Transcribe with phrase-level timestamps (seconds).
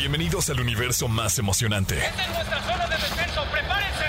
[0.00, 1.98] Bienvenidos al universo más emocionante.
[1.98, 4.06] Esta es nuestra zona de descenso, prepárense.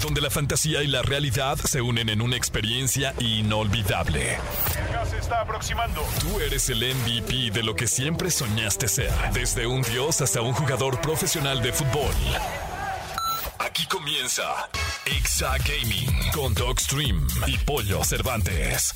[0.00, 4.38] Donde la fantasía y la realidad se unen en una experiencia inolvidable.
[4.78, 6.00] El gas se está aproximando.
[6.20, 9.12] Tú eres el MVP de lo que siempre soñaste ser.
[9.34, 12.14] Desde un dios hasta un jugador profesional de fútbol.
[13.58, 14.44] Aquí comienza
[15.04, 18.94] Exa Gaming con Dogstream y Pollo Cervantes.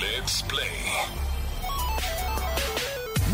[0.00, 1.29] Let's play.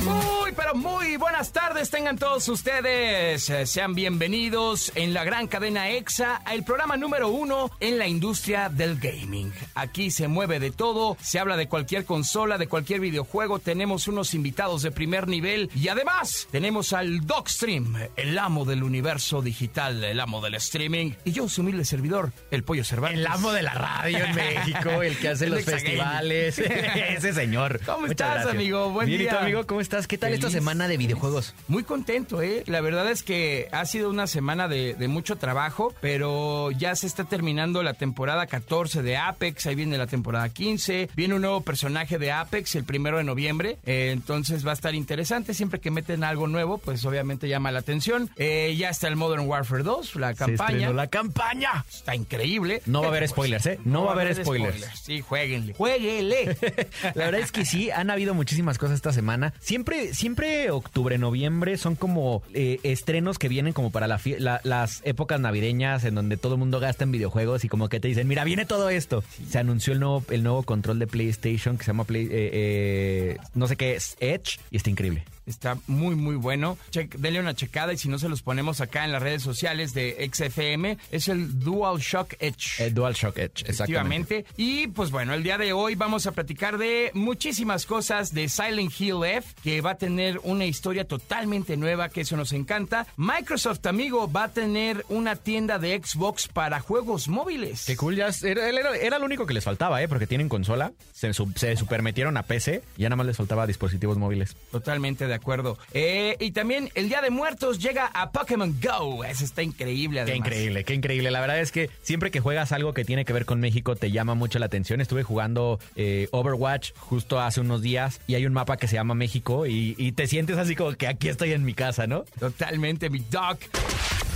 [0.04, 3.48] Muy, pero muy buenas tardes tengan todos ustedes.
[3.50, 8.68] Eh, Sean bienvenidos en la gran cadena EXA, el programa número uno en la industria
[8.68, 9.52] del gaming.
[9.74, 13.58] Aquí se mueve de todo, se habla de cualquier consola, de cualquier videojuego.
[13.58, 19.42] Tenemos unos invitados de primer nivel y además tenemos al Dogstream, el amo del universo
[19.42, 21.12] digital, el amo del streaming.
[21.24, 23.20] Y yo, su humilde servidor, el Pollo Cervantes.
[23.20, 26.58] El amo de la radio en México, el que hace El los festivales.
[26.58, 27.80] Ese señor.
[27.84, 28.54] ¿Cómo Muchas estás, gracias.
[28.54, 28.90] amigo?
[28.90, 29.40] Buen Bien, ¿y tú, día.
[29.42, 29.66] amigo?
[29.66, 30.08] ¿Cómo estás?
[30.08, 31.54] ¿Qué tal esta semana de videojuegos?
[31.68, 32.64] Muy contento, ¿eh?
[32.66, 37.06] La verdad es que ha sido una semana de, de mucho trabajo, pero ya se
[37.06, 41.60] está terminando la temporada 14 de Apex, ahí viene la temporada 15, viene un nuevo
[41.60, 45.92] personaje de Apex el primero de noviembre, eh, entonces va a estar interesante, siempre que
[45.92, 48.28] meten algo nuevo, pues obviamente llama la atención.
[48.36, 50.72] Eh, ya está el Modern Warfare 2, la Se campaña.
[50.78, 51.84] estrenó la campaña.
[51.88, 52.82] Está increíble.
[52.86, 53.78] No va a haber Pues, spoilers, ¿eh?
[53.84, 54.84] No va a haber spoilers.
[55.04, 55.74] Sí, jueguenle.
[55.74, 56.56] Jueguenle.
[57.14, 59.52] La verdad es que sí, han habido muchísimas cosas esta semana.
[59.76, 64.58] Siempre, siempre octubre, noviembre son como eh, estrenos que vienen como para la fie- la-
[64.64, 68.08] las épocas navideñas en donde todo el mundo gasta en videojuegos y como que te
[68.08, 69.22] dicen, mira, viene todo esto.
[69.50, 73.36] Se anunció el nuevo, el nuevo control de PlayStation que se llama Play, eh, eh,
[73.54, 75.24] no sé qué es, Edge, y está increíble.
[75.46, 76.76] Está muy, muy bueno.
[76.90, 79.94] Che- denle una checada y si no se los ponemos acá en las redes sociales
[79.94, 82.84] de XFM, es el DualShock Edge.
[82.84, 84.38] Eh, DualShock Edge, exactamente.
[84.40, 84.46] Efectivamente.
[84.56, 88.92] Y pues bueno, el día de hoy vamos a platicar de muchísimas cosas de Silent
[89.00, 93.06] Hill F, que va a tener una historia totalmente nueva, que eso nos encanta.
[93.16, 97.84] Microsoft, amigo, va a tener una tienda de Xbox para juegos móviles.
[97.86, 100.08] Qué cool, ya era, era- era lo único que les faltaba, ¿eh?
[100.08, 104.18] Porque tienen consola, se, su- se supermetieron a PC, ya nada más les faltaba dispositivos
[104.18, 104.56] móviles.
[104.72, 105.78] Totalmente de acuerdo.
[105.92, 109.24] Eh, y también el Día de Muertos llega a Pokémon Go.
[109.24, 110.46] Eso está increíble, Qué además.
[110.48, 111.30] increíble, qué increíble.
[111.30, 114.10] La verdad es que siempre que juegas algo que tiene que ver con México te
[114.10, 115.00] llama mucho la atención.
[115.00, 119.14] Estuve jugando eh, Overwatch justo hace unos días y hay un mapa que se llama
[119.14, 122.24] México y, y te sientes así como que aquí estoy en mi casa, ¿no?
[122.38, 123.58] Totalmente, mi Doc.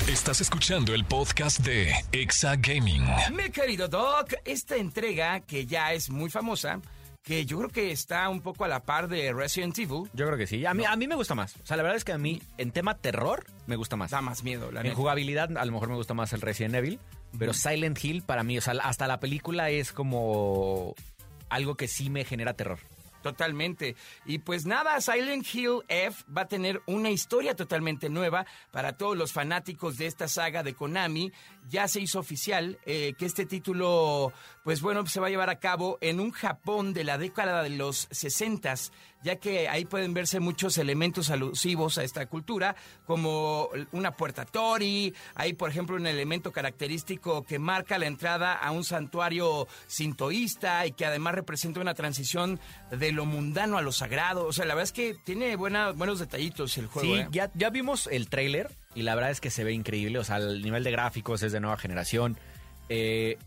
[0.08, 3.04] Estás escuchando el podcast de Exa Gaming.
[3.32, 6.80] Mi querido Doc, esta entrega que ya es muy famosa,
[7.30, 10.36] que yo creo que está un poco a la par de Resident Evil, Yo creo
[10.36, 10.66] que sí.
[10.66, 11.54] A mí, a mí me gusta más.
[11.62, 14.10] O sea, la verdad es que a mí en tema terror me gusta más.
[14.10, 14.96] da más miedo, la En neta.
[14.96, 16.98] jugabilidad a lo mejor me gusta más el Resident Evil,
[17.38, 20.96] pero Silent Hill para mí, o sea, hasta la película es como
[21.50, 22.80] algo que sí me genera terror.
[23.22, 23.96] Totalmente.
[24.24, 29.16] Y pues nada, Silent Hill F va a tener una historia totalmente nueva para todos
[29.16, 31.30] los fanáticos de esta saga de Konami.
[31.68, 34.32] Ya se hizo oficial eh, que este título,
[34.64, 37.70] pues bueno, se va a llevar a cabo en un Japón de la década de
[37.70, 38.74] los 60
[39.22, 42.76] ya que ahí pueden verse muchos elementos alusivos a esta cultura,
[43.06, 48.70] como una puerta tori, hay por ejemplo un elemento característico que marca la entrada a
[48.70, 52.58] un santuario sintoísta y que además representa una transición
[52.90, 54.46] de lo mundano a lo sagrado.
[54.46, 57.14] O sea, la verdad es que tiene buena, buenos detallitos el juego.
[57.14, 57.28] Sí, ¿eh?
[57.30, 60.18] ya, ya vimos el tráiler y la verdad es que se ve increíble.
[60.18, 62.36] O sea, el nivel de gráficos es de nueva generación.
[62.88, 63.38] Eh,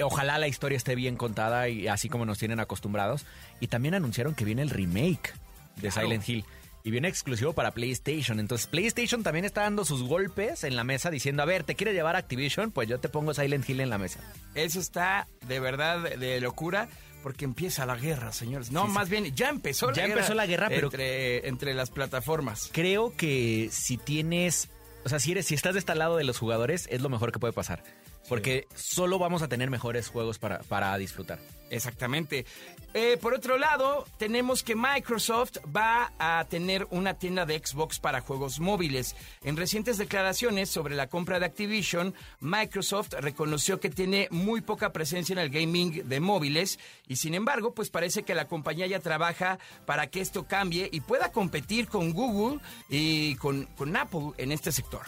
[0.00, 3.24] ojalá la historia esté bien contada y así como nos tienen acostumbrados.
[3.60, 5.32] Y también anunciaron que viene el remake
[5.76, 6.08] de Claro.
[6.08, 6.44] Silent Hill.
[6.86, 8.38] Y viene exclusivo para PlayStation.
[8.38, 11.94] Entonces PlayStation también está dando sus golpes en la mesa diciendo, a ver, ¿te quiere
[11.94, 12.70] llevar Activision?
[12.72, 14.20] Pues yo te pongo Silent Hill en la mesa.
[14.54, 16.88] Eso está de verdad de locura.
[17.22, 18.70] Porque empieza la guerra, señores.
[18.70, 18.92] No, Sí, sí.
[18.92, 20.12] más bien, ya empezó la Ya guerra.
[20.20, 22.68] empezó la guerra, pero- Entre, entre las plataformas.
[22.70, 24.68] Creo que si tienes,
[25.04, 27.32] o sea, si eres, si estás de este lado de los jugadores, es lo mejor
[27.32, 27.82] que puede pasar.
[28.28, 31.38] Porque solo vamos a tener mejores juegos para, para disfrutar.
[31.70, 32.46] Exactamente.
[32.92, 38.20] Eh, por otro lado, tenemos que Microsoft va a tener una tienda de Xbox para
[38.20, 39.16] juegos móviles.
[39.42, 45.32] En recientes declaraciones sobre la compra de Activision, Microsoft reconoció que tiene muy poca presencia
[45.32, 46.78] en el gaming de móviles
[47.08, 51.00] y sin embargo, pues parece que la compañía ya trabaja para que esto cambie y
[51.00, 55.02] pueda competir con Google y con, con Apple en este sector.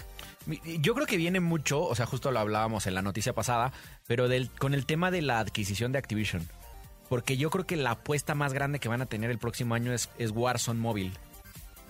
[0.81, 3.73] Yo creo que viene mucho, o sea, justo lo hablábamos en la noticia pasada,
[4.07, 6.49] pero del, con el tema de la adquisición de Activision.
[7.09, 9.93] Porque yo creo que la apuesta más grande que van a tener el próximo año
[9.93, 11.13] es, es Warzone móvil.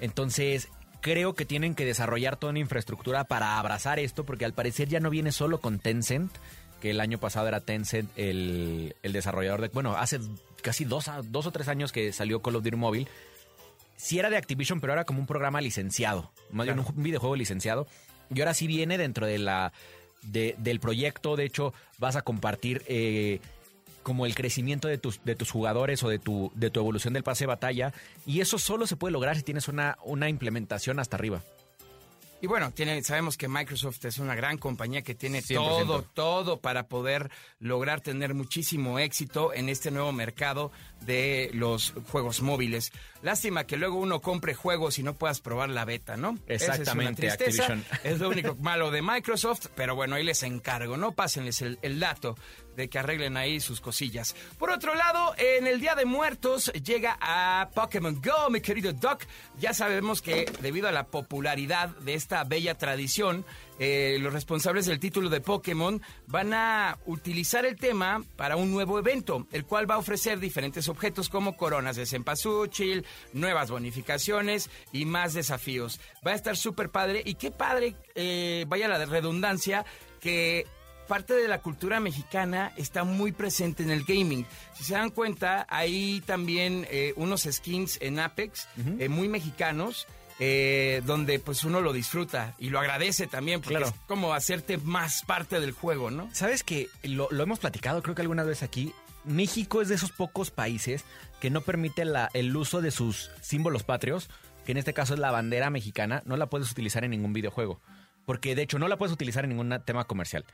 [0.01, 0.69] Entonces,
[1.01, 5.01] creo que tienen que desarrollar toda una infraestructura para abrazar esto, porque al parecer ya
[5.01, 6.33] no viene solo con Tencent,
[6.81, 9.69] que el año pasado era Tencent el, el desarrollador de...
[9.69, 10.21] Bueno, hace
[10.63, 13.09] casi dos, dos o tres años que salió Call of Duty móvil.
[13.97, 17.87] sí era de Activision, pero era como un programa licenciado, más bien un videojuego licenciado.
[18.35, 19.73] Y ahora sí viene dentro de la
[20.23, 21.37] de- del proyecto.
[21.37, 23.41] De hecho, vas a compartir eh,
[24.03, 27.23] como el crecimiento de tus, de tus jugadores o de tu, de tu evolución del
[27.23, 27.93] pase de batalla.
[28.25, 31.43] Y eso solo se puede lograr si tienes una, una implementación hasta arriba.
[32.47, 35.57] Y bueno, tiene, sabemos que Microsoft es una gran compañía que tiene 100%.
[35.57, 37.29] todo, todo para poder
[37.59, 40.71] lograr tener muchísimo éxito en este nuevo mercado
[41.01, 42.93] de los juegos móviles.
[43.23, 46.39] Lástima que luego uno compre juegos y no puedas probar la beta, ¿no?
[46.47, 47.63] Esa Exactamente, es, una tristeza.
[47.65, 47.99] Activision.
[48.05, 51.11] Es lo único malo de Microsoft, pero bueno, ahí les encargo, ¿no?
[51.11, 52.37] Pásenles el, el dato
[52.77, 54.37] de que arreglen ahí sus cosillas.
[54.59, 59.25] Por otro lado, en el Día de Muertos llega a Pokémon Go, mi querido Doc.
[59.59, 63.45] Ya sabemos que debido a la popularidad de esta bella tradición,
[63.79, 68.99] eh, los responsables del título de Pokémon van a utilizar el tema para un nuevo
[68.99, 75.05] evento, el cual va a ofrecer diferentes objetos como coronas de cempasúchil, nuevas bonificaciones y
[75.05, 76.01] más desafíos.
[76.27, 79.85] Va a estar súper padre y qué padre, eh, vaya la redundancia,
[80.21, 80.67] que
[81.07, 84.47] parte de la cultura mexicana está muy presente en el gaming.
[84.75, 88.69] Si se dan cuenta, hay también eh, unos skins en Apex
[88.99, 90.07] eh, muy mexicanos.
[90.39, 93.87] Eh, donde pues uno lo disfruta y lo agradece también porque Claro.
[93.87, 96.29] es como hacerte más parte del juego, ¿no?
[96.33, 98.93] ¿Sabes que lo, lo hemos platicado, creo que alguna vez aquí?
[99.25, 101.05] México es de esos pocos países
[101.41, 104.29] que no permite la- el uso de sus símbolos patrios,
[104.65, 107.81] que en este caso es la bandera mexicana, no la puedes utilizar en ningún videojuego.
[108.25, 110.45] Porque de hecho no la puedes utilizar en ningún tema comercial.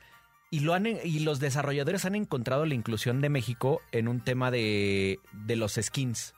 [0.50, 4.50] Y, lo han, y los desarrolladores han encontrado la inclusión de México en un tema
[4.50, 6.34] de, de los skins.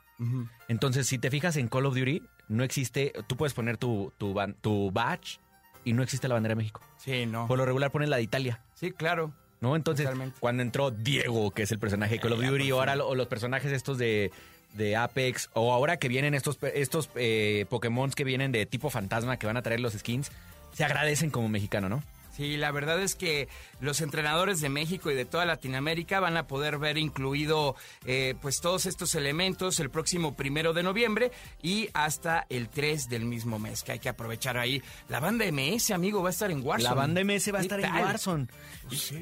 [0.69, 4.35] Entonces, si te fijas en Call of Duty, no existe, tú puedes poner tu, tu,
[4.35, 5.39] ban- tu badge
[5.85, 6.81] y no existe la bandera de México.
[6.99, 7.47] Sí, no.
[7.47, 8.61] Por lo regular pones la de Italia.
[8.75, 9.33] Sí, claro.
[9.61, 9.77] ¿no?
[9.77, 10.37] Entonces, Totalmente.
[10.41, 13.09] cuando entró Diego, que es el personaje de Call of Ya, Duty, o ahora lo-
[13.09, 14.31] o los personajes estos de,
[14.75, 19.39] de Apex, o ahora que vienen estos, estos eh, Pokémon que vienen de tipo fantasma,
[19.39, 20.31] que van a traer los skins,
[20.75, 22.03] se agradecen como mexicano, ¿no?
[22.37, 23.49] Sí, la verdad es que
[23.81, 27.77] los entrenadores de México y de toda Latinoamérica van a poder ver incluido
[28.07, 31.31] eh, pues todos estos elementos el próximo primero de noviembre
[31.63, 34.83] y hasta el 3 del mismo mes, que hay que aprovechar ahí.
[35.09, 36.89] La banda MS, amigo, va a estar en Warzone.
[36.89, 37.95] La banda MS va a ¿Qué estar en?
[37.95, 38.47] Warzone.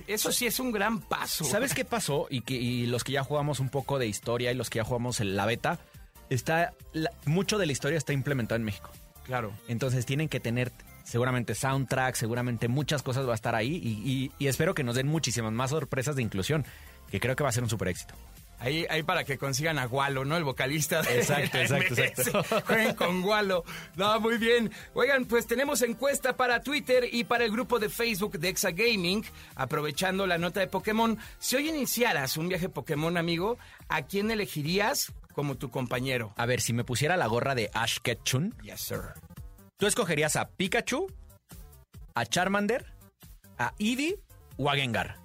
[0.07, 1.45] Eso sí es un gran paso.
[1.45, 2.27] ¿Sabes qué pasó?
[2.31, 4.85] Y, que, y los que ya jugamos un poco de historia y los que ya
[4.85, 5.79] jugamos en la beta,
[6.31, 8.91] está la- mucho de la historia está implementado en México.
[9.25, 9.53] Claro.
[9.69, 10.73] Entonces tienen que tener
[11.05, 14.95] seguramente soundtrack, seguramente muchas cosas va a estar ahí y, y- y espero que nos
[14.97, 16.65] den muchísimas más sorpresas de inclusión,
[17.11, 18.15] que creo que va a ser un super éxito.
[18.59, 20.37] Ahí, ahí para que consigan a Gualo, ¿no?
[20.37, 21.99] El vocalista de Exacto, la exacto, MS.
[21.99, 22.61] exacto.
[22.67, 23.65] Jueguen con Gualo.
[23.97, 24.71] No, muy bien.
[24.95, 29.25] Oigan, pues tenemos encuesta para Twitter y para el grupo de Facebook de Exa Gaming.
[29.57, 31.19] Aprovechando la nota de Pokémon.
[31.41, 33.59] Si hoy iniciaras un viaje Pokémon, amigo,
[33.89, 36.33] ¿a quién elegirías como tu compañero?
[36.37, 39.01] A ver, si me pusiera la gorra de Ash Ketchum, Yes, sir.
[39.83, 41.13] ¿Tú escogerías a Pikachu,
[42.15, 42.87] a Charmander,
[43.59, 44.17] a Eevee
[44.57, 45.17] o a Gengar?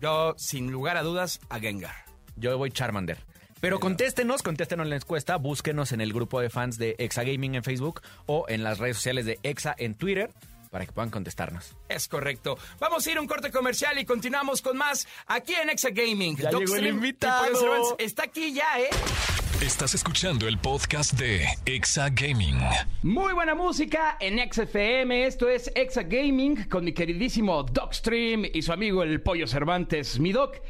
[0.00, 1.94] Yo, sin lugar a dudas, a Gengar.
[2.34, 3.18] Yo voy Charmander.
[3.60, 7.56] Pero contéstenos, contéstenos en la encuesta, búsquenos en el grupo de fans de Exa Gaming
[7.56, 10.30] en Facebook o en las redes sociales de Exa en Twitter
[10.70, 11.76] para que puedan contestarnos.
[11.86, 12.56] Es correcto.
[12.78, 16.38] Vamos a ir a un corte comercial y continuamos con más aquí en Exa Gaming.
[16.38, 17.44] Ya llegó el invitado.
[17.98, 18.88] Está aquí ya, ¿eh?
[19.62, 22.58] Estás escuchando el podcast de Exa Gaming.
[23.02, 25.24] Muy buena música en XFM.
[25.24, 30.20] Esto es Exa Gaming con mi queridísimo Docstream y su amigo el Pollo Cervantes.
[30.20, 30.60] Mi Doc,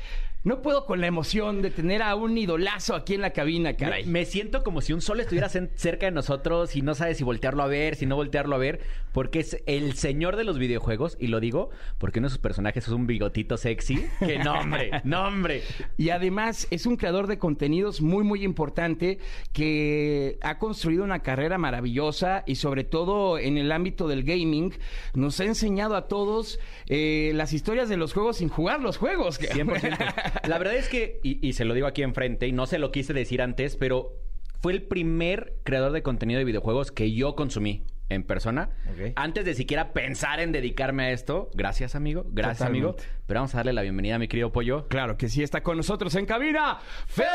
[0.47, 4.05] no puedo con la emoción de tener a un idolazo aquí en la cabina, caray.
[4.05, 7.25] Me, me siento como si un sol estuviera cerca de nosotros y no sabes si
[7.25, 8.79] voltearlo a ver, si no voltearlo a ver,
[9.11, 12.85] porque es el señor de los videojuegos, y lo digo porque uno de sus personajes
[12.87, 14.07] es un bigotito sexy.
[14.21, 14.93] ¡Qué nombre!
[15.03, 15.65] ¡Nombre!
[15.97, 19.19] Y además es un creador de contenidos muy, muy importante
[19.53, 24.73] que ha construido una carrera maravillosa y sobre todo en el ámbito del gaming
[25.13, 29.41] nos ha enseñado a todos eh, las historias de los juegos sin jugar los juegos.
[29.41, 30.36] 100%.
[30.49, 32.91] La verdad es que, y, y se lo digo aquí enfrente, y no se lo
[32.93, 34.13] quise decir antes, pero
[34.61, 38.71] fue el primer creador de contenido de videojuegos que yo consumí en persona.
[39.17, 41.51] Antes de siquiera pensar en dedicarme a esto.
[41.55, 42.25] Gracias, amigo.
[42.29, 42.89] Gracias, Totalmente.
[42.89, 42.97] amigo.
[43.27, 44.87] Pero vamos a darle la bienvenida a mi querido Pollo.
[44.89, 46.79] Claro que sí, está con nosotros en cabina.
[47.07, 47.27] ¡Fede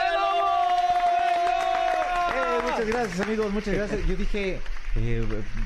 [2.33, 4.07] Eh, muchas gracias, amigos, muchas gracias.
[4.07, 4.59] Yo dije,
[4.95, 5.23] eh,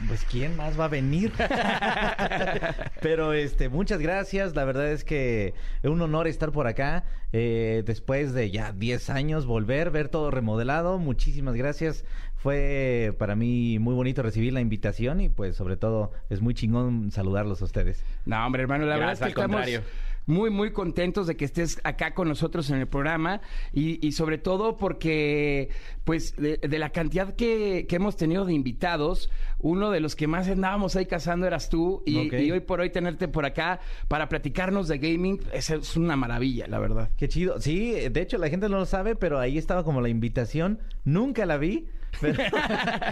[0.07, 1.31] pues quién más va a venir.
[3.01, 4.55] Pero este, muchas gracias.
[4.55, 5.53] La verdad es que
[5.83, 7.03] es un honor estar por acá.
[7.33, 10.97] eh, después de ya 10 años, volver, ver todo remodelado.
[10.99, 12.05] Muchísimas gracias.
[12.35, 17.11] Fue para mí muy bonito recibir la invitación y pues sobre todo es muy chingón
[17.11, 18.05] saludarlos a ustedes.
[18.25, 19.81] No, hombre, hermano, la Gracias, verdad es que al estamos contrario.
[20.25, 23.41] Muy, muy contentos de que estés acá con nosotros en el programa
[23.73, 25.69] y, y sobre todo porque,
[26.03, 29.29] pues, de, de la cantidad que, que hemos tenido de invitados,
[29.59, 33.27] uno de los que más andábamos ahí cazando eras tú y hoy por hoy tenerte
[33.27, 37.09] por acá para platicarnos de gaming es, es una maravilla, la verdad.
[37.17, 37.59] Qué chido.
[37.59, 40.79] Sí, de hecho la gente no lo sabe, pero ahí estaba como la invitación.
[41.03, 41.87] Nunca la vi.
[42.21, 42.43] Pero...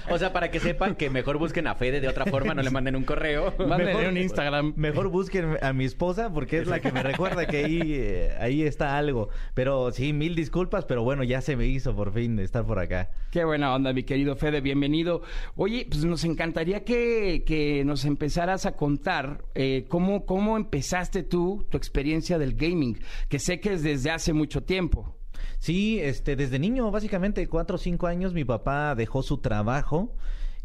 [0.09, 2.69] O sea, para que sepan que mejor busquen a Fede de otra forma, no le
[2.69, 3.53] manden un correo.
[3.57, 4.73] Mándenle un Instagram.
[4.75, 8.63] Mejor busquen a mi esposa porque es la que me recuerda que ahí, eh, ahí
[8.63, 9.29] está algo.
[9.53, 13.09] Pero sí, mil disculpas, pero bueno, ya se me hizo por fin estar por acá.
[13.31, 15.21] Qué buena onda, mi querido Fede, bienvenido.
[15.55, 21.65] Oye, pues nos encantaría que, que nos empezaras a contar eh, cómo, cómo empezaste tú
[21.69, 25.15] tu experiencia del gaming, que sé que es desde hace mucho tiempo.
[25.63, 30.13] Sí, este, desde niño, básicamente cuatro o cinco años, mi papá dejó su trabajo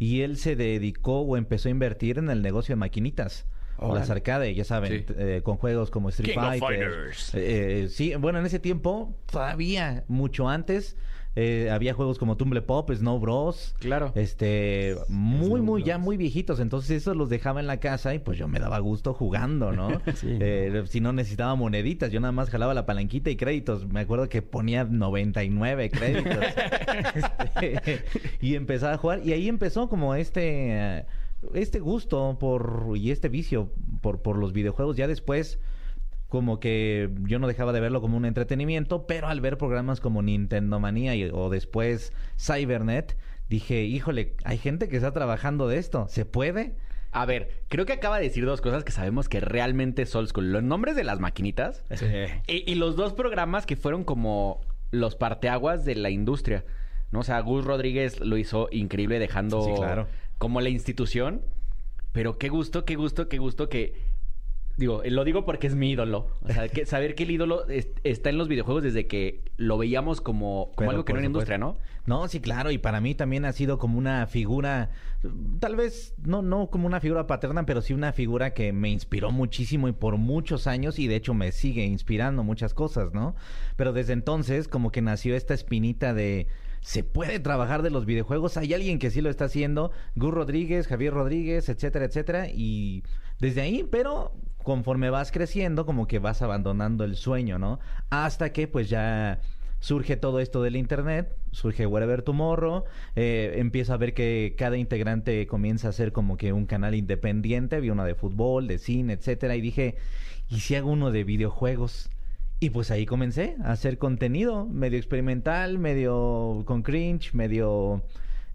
[0.01, 3.47] y él se dedicó o empezó a invertir en el negocio de maquinitas.
[3.77, 4.01] O Órale.
[4.01, 5.15] las arcades, ya saben, Sí.
[5.17, 6.91] eh, con juegos como Street King of Fighter.
[6.91, 7.35] Fighters.
[7.37, 10.97] Eh, eh, sí, bueno, en ese tiempo, todavía mucho antes,
[11.41, 13.73] eh, había juegos como Tumble Pop, Snow Bros.
[13.79, 14.11] Claro.
[14.17, 16.59] Este, muy, muy, ya muy viejitos.
[16.59, 19.89] Entonces, esos los dejaba en la casa y pues yo me daba gusto jugando, ¿no?
[20.41, 23.87] Eh, si no necesitaba moneditas, yo nada más jalaba la palanquita y créditos.
[23.87, 26.39] Me acuerdo que ponía 99 créditos.
[27.63, 28.05] Este,
[28.41, 29.21] y empezaba a jugar.
[29.25, 31.07] Y ahí empezó como este, eh,
[31.55, 34.97] este gusto por, y este vicio por, por los videojuegos.
[34.97, 35.61] Ya después
[36.29, 40.23] como que yo no dejaba de verlo como un entretenimiento, pero al ver programas como
[40.23, 43.17] Nintendo Manía y- o después Cybernet,
[43.49, 46.75] dije, híjole, hay gente que está trabajando de esto, ¿se puede?
[47.13, 50.29] A ver, creo que acaba de decir dos cosas que sabemos que realmente es old
[50.29, 50.53] school.
[50.53, 51.83] Los nombres de las maquinitas
[52.47, 56.65] y, y los dos programas que fueron como los parteaguas de la industria.
[57.11, 57.21] ¿no?
[57.21, 60.07] O sea, Gus Rodríguez lo hizo increíble dejando Sí, claro.
[60.37, 61.41] como la institución.
[62.13, 63.95] Pero qué gusto, qué gusto, qué gusto que...
[64.79, 66.29] Digo, lo digo porque es mi ídolo.
[66.41, 69.77] O sea, que saber que el ídolo es- está en los videojuegos desde que lo
[69.77, 71.79] veíamos como, como Pero, algo que no era industria, ¿no?
[72.07, 74.91] No, sí, claro, y para mí también ha sido como una figura,
[75.59, 79.33] tal vez no, no como una figura paterna, pero sí una figura que me inspiró
[79.33, 83.35] muchísimo y por muchos años y de hecho me sigue inspirando muchas cosas, ¿no?
[83.75, 86.47] Pero desde entonces como que nació esta espinita de...
[86.81, 90.87] Se puede trabajar de los videojuegos, hay alguien que sí lo está haciendo, Gus Rodríguez,
[90.87, 93.03] Javier Rodríguez, etcétera, etcétera, y
[93.41, 94.33] desde ahí, pero
[94.69, 97.81] conforme vas creciendo, como que vas abandonando el sueño, ¿no?
[98.11, 99.41] Hasta que pues ya
[99.81, 102.85] surge todo esto del internet, surge Wherever Tomorrow,
[103.17, 107.77] eh, empiezo a ver que cada integrante comienza a hacer como que un canal independiente,
[107.77, 109.97] había uno de fútbol, de cine, etcétera, y dije,
[110.51, 112.11] ¿y si hago uno de videojuegos?
[112.61, 118.03] Y pues ahí comencé a hacer contenido, medio experimental, medio con cringe, medio,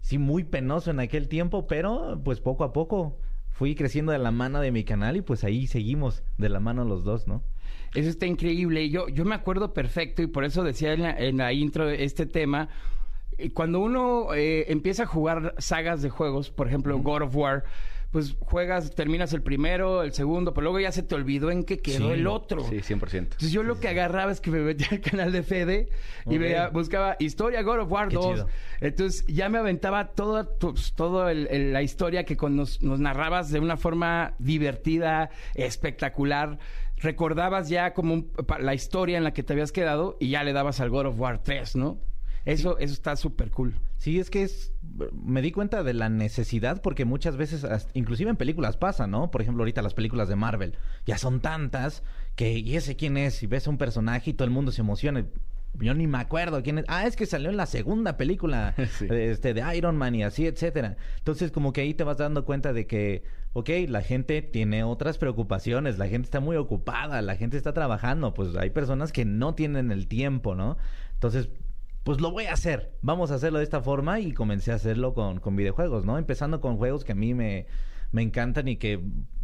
[0.00, 3.18] sí, muy penoso en aquel tiempo, pero pues poco a poco
[3.54, 6.84] fui creciendo de la mano de mi canal y pues ahí seguimos de la mano
[6.84, 7.42] los dos, ¿no?
[7.94, 8.90] Eso está increíble.
[8.90, 12.26] Yo, yo me acuerdo perfecto y por eso decía en la, en la intro este
[12.26, 12.68] tema.
[13.38, 17.62] eh, Cuando uno eh, empieza a jugar sagas de juegos, por ejemplo, God of War,
[18.14, 21.80] pues juegas, terminas el primero, el segundo, pero luego ya se te olvidó en qué
[21.80, 22.62] quedó Sí, el otro.
[22.62, 23.18] Sí, 100%.
[23.18, 25.88] Entonces yo lo que agarraba es que me metía al canal de Fede
[26.26, 28.24] y veía- buscaba historia God of War Qué 2.
[28.34, 28.48] chido.
[28.80, 33.00] Entonces ya me aventaba toda tu- todo el- el- la historia que con nos, nos
[33.00, 36.58] narrabas de una forma divertida, espectacular.
[36.98, 38.30] Recordabas ya como un-
[38.60, 41.18] la historia en la que te habías quedado y ya le dabas al God of
[41.18, 41.98] War 3, ¿no?
[42.44, 43.74] Eso, eso está súper cool.
[44.04, 44.70] Sí, es que es.
[45.14, 49.30] Me di cuenta de la necesidad porque muchas veces, inclusive en películas pasa, ¿no?
[49.30, 52.02] Por ejemplo, ahorita las películas de Marvel ya son tantas
[52.36, 53.42] que, ¿y ese quién es?
[53.42, 55.24] Y ves a un personaje y todo el mundo se emociona.
[55.78, 56.84] Yo ni me acuerdo quién es.
[56.86, 59.06] Ah, es que salió en la segunda película Sí.
[59.10, 60.98] este, de Iron Man y así, etcétera.
[61.16, 65.16] Entonces, como que ahí te vas dando cuenta de que, ok, la gente tiene otras
[65.16, 69.54] preocupaciones, la gente está muy ocupada, la gente está trabajando, pues hay personas que no
[69.54, 70.76] tienen el tiempo, ¿no?
[71.14, 71.48] Entonces,
[72.04, 72.92] pues lo voy a hacer.
[73.02, 76.18] Vamos a hacerlo de esta forma y comencé a hacerlo con, con videojuegos, ¿no?
[76.18, 77.66] Empezando con juegos que a mí me,
[78.12, 79.00] me encantan y que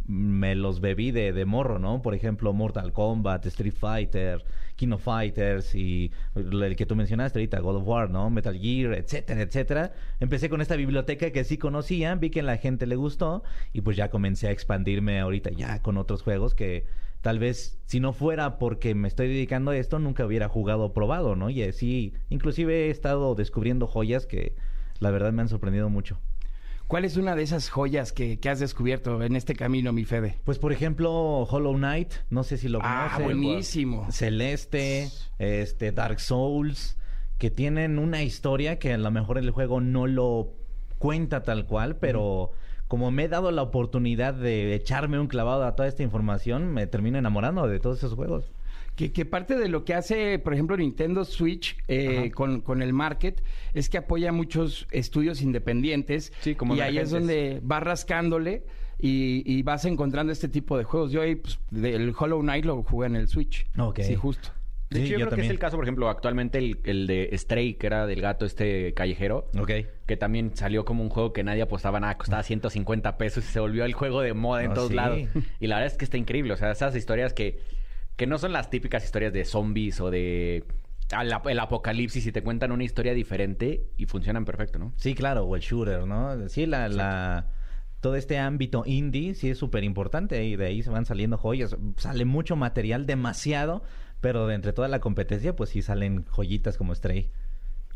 [0.07, 2.01] me los bebí de, de morro, ¿no?
[2.01, 4.43] Por ejemplo, Mortal Kombat, Street Fighter,
[4.75, 8.29] King of Fighters y el que tú mencionaste ahorita, God of War, ¿no?
[8.29, 9.93] Metal Gear, etcétera, etcétera.
[10.19, 13.81] Empecé con esta biblioteca que sí conocía, vi que a la gente le gustó y
[13.81, 16.85] pues ya comencé a expandirme ahorita ya con otros juegos que
[17.21, 20.93] tal vez si no fuera porque me estoy dedicando a esto, nunca hubiera jugado o
[20.93, 21.49] probado, ¿no?
[21.49, 24.55] Y así, inclusive he estado descubriendo joyas que
[24.99, 26.19] la verdad me han sorprendido mucho.
[26.87, 30.39] ¿Cuál es una de esas joyas que, que has descubierto en este camino, mi Fede?
[30.43, 33.39] Pues por ejemplo, Hollow Knight, no sé si lo Ah, conocen.
[33.41, 34.11] buenísimo.
[34.11, 35.07] Celeste,
[35.39, 36.97] este Dark Souls,
[37.37, 40.53] que tienen una historia que a lo mejor el juego no lo
[40.97, 42.51] cuenta tal cual, pero
[42.91, 46.87] como me he dado la oportunidad de echarme un clavado a toda esta información, me
[46.87, 48.51] termino enamorando de todos esos juegos.
[48.97, 52.91] Que, que parte de lo que hace, por ejemplo, Nintendo Switch eh, con, con el
[52.91, 53.41] market
[53.73, 56.33] es que apoya muchos estudios independientes.
[56.41, 58.65] Sí, como Y ahí es donde vas rascándole
[58.99, 61.13] y, y vas encontrando este tipo de juegos.
[61.13, 63.67] Yo ahí, pues, el Hollow Knight lo jugué en el Switch.
[63.77, 64.01] Ok.
[64.01, 64.49] Sí, justo.
[64.91, 65.45] De Sí, hecho, yo, yo creo que también.
[65.45, 68.93] es el caso, por ejemplo, actualmente el, el de Stray, que era del gato este
[68.93, 69.49] callejero.
[69.57, 69.71] Ok.
[70.05, 73.59] Que también salió como un juego que nadie apostaba nada, costaba 150 pesos y se
[73.59, 74.95] volvió el juego de moda en Ah, todos sí.
[74.95, 75.19] lados.
[75.59, 76.53] Y la verdad es que está increíble.
[76.53, 77.59] O sea, esas historias que,
[78.17, 80.65] que no son las típicas historias de zombies o de
[81.49, 84.93] el apocalipsis y te cuentan una historia diferente y funcionan perfecto, ¿no?
[84.95, 86.47] Sí, claro, o el shooter, ¿no?
[86.47, 87.47] Sí, la, la
[87.99, 91.75] todo este ámbito indie sí es súper importante y de ahí se van saliendo joyas.
[91.97, 93.83] Sale mucho material, demasiado,
[94.21, 97.29] pero de entre toda la competencia, pues sí salen joyitas como Stray.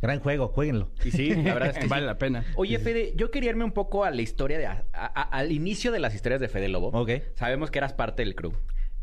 [0.01, 0.89] Gran juego, jueguenlo.
[1.05, 2.07] Y sí, la verdad es que Vale sí.
[2.07, 2.45] la pena.
[2.55, 4.65] Oye, Fede, yo quería irme un poco a la historia de...
[4.67, 6.89] a- a- al inicio de las historias de Fede Lobo.
[6.89, 7.11] Ok.
[7.35, 8.51] Sabemos que eras parte del crew.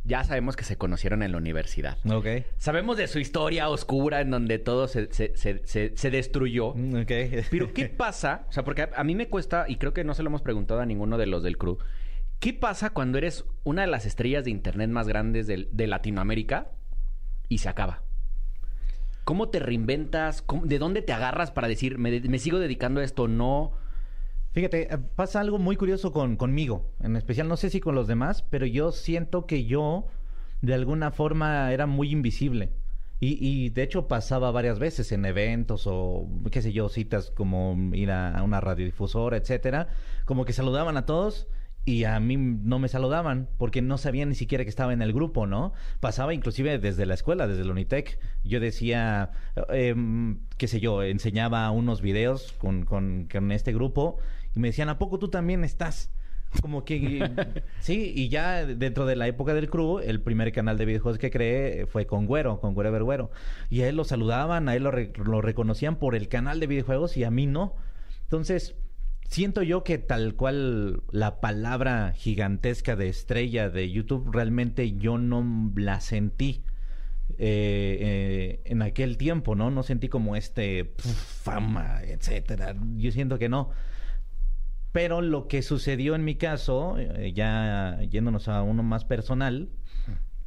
[0.04, 1.96] Ya sabemos que se conocieron en la universidad.
[2.10, 2.26] Ok.
[2.58, 6.74] Sabemos de su historia oscura en donde todo se, se- se- se- se destruyó.
[6.74, 7.12] Mm, Ok.
[7.50, 8.44] Pero, ¿qué pasa?
[8.48, 10.42] O sea, porque a, a mí me cuesta, y creo que no se lo hemos
[10.42, 11.78] preguntado a ninguno de los del crew,
[12.40, 16.72] ¿qué pasa cuando eres una de las estrellas de internet más grandes de, Latinoamérica
[17.52, 18.02] y se acaba?
[19.24, 20.42] ¿Cómo te reinventas?
[20.42, 23.72] ¿Cómo- ¿De dónde te agarras para decir, me, sigo dedicando a esto no?
[24.52, 28.06] Fíjate, eh, pasa algo muy curioso con, conmigo, en especial, no sé si con los
[28.06, 30.06] demás, pero yo siento que yo
[30.60, 32.72] de alguna forma era muy invisible.
[33.20, 37.76] Y, y de hecho pasaba varias veces en eventos o qué sé yo, citas como
[37.94, 39.88] ir a una radiodifusora, etcétera,
[40.24, 41.46] como que saludaban a todos
[41.84, 45.12] y a mí no me saludaban porque no sabían ni siquiera que estaba en el
[45.12, 45.72] grupo, ¿no?
[46.00, 48.18] Pasaba inclusive desde la escuela, desde la Unitec.
[48.44, 49.32] Yo decía,
[49.70, 49.94] eh,
[50.58, 54.18] qué sé yo, enseñaba unos videos con, con, con este grupo
[54.54, 56.10] y me decían, ¿a poco tú también estás?
[56.60, 57.30] Como que
[57.80, 61.30] sí, y ya dentro de la época del crew, el primer canal de videojuegos que
[61.30, 63.30] creé fue con Güero, con Güero Güero.
[63.70, 66.66] Y a él lo saludaban, a él lo, re- lo reconocían por el canal de
[66.68, 67.74] videojuegos y a mí no.
[68.24, 68.76] Entonces,
[69.32, 75.72] siento yo que tal cual la palabra gigantesca de estrella de YouTube, realmente yo no
[75.74, 76.64] la sentí.
[77.38, 79.70] eh, eh, en aquel tiempo, ¿no?
[79.70, 82.76] No sentí como este fama, etcétera.
[82.96, 83.70] Yo siento que no.
[84.92, 89.70] Pero lo que sucedió en mi caso, eh, ya yéndonos a uno más personal,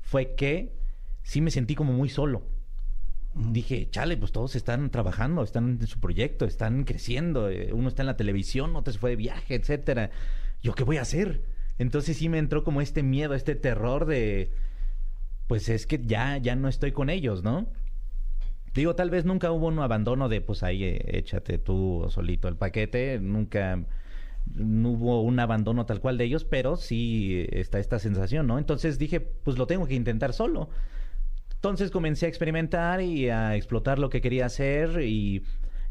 [0.01, 0.75] fue que
[1.23, 2.43] sí me sentí como muy solo.
[3.37, 8.01] Dije, chale, pues todos están trabajando, están en su proyecto, están creciendo, eh, uno está
[8.01, 10.09] en la televisión, otro se fue de viaje, etcétera.
[10.63, 11.41] ¿Yo qué voy a hacer?
[11.77, 14.51] Entonces sí me entró como este miedo, este terror de,
[15.47, 17.67] pues es que ya, ya no estoy con ellos, ¿no?
[18.73, 22.55] Digo, tal vez nunca hubo un abandono de, pues ahí eh, échate tú solito el
[22.55, 23.85] paquete, nunca
[24.57, 28.59] hubo un abandono tal cual de ellos, pero sí está esta sensación, ¿no?
[28.59, 30.69] Entonces dije, pues lo tengo que intentar solo.
[31.65, 35.41] Entonces comencé a experimentar y a explotar lo que quería hacer y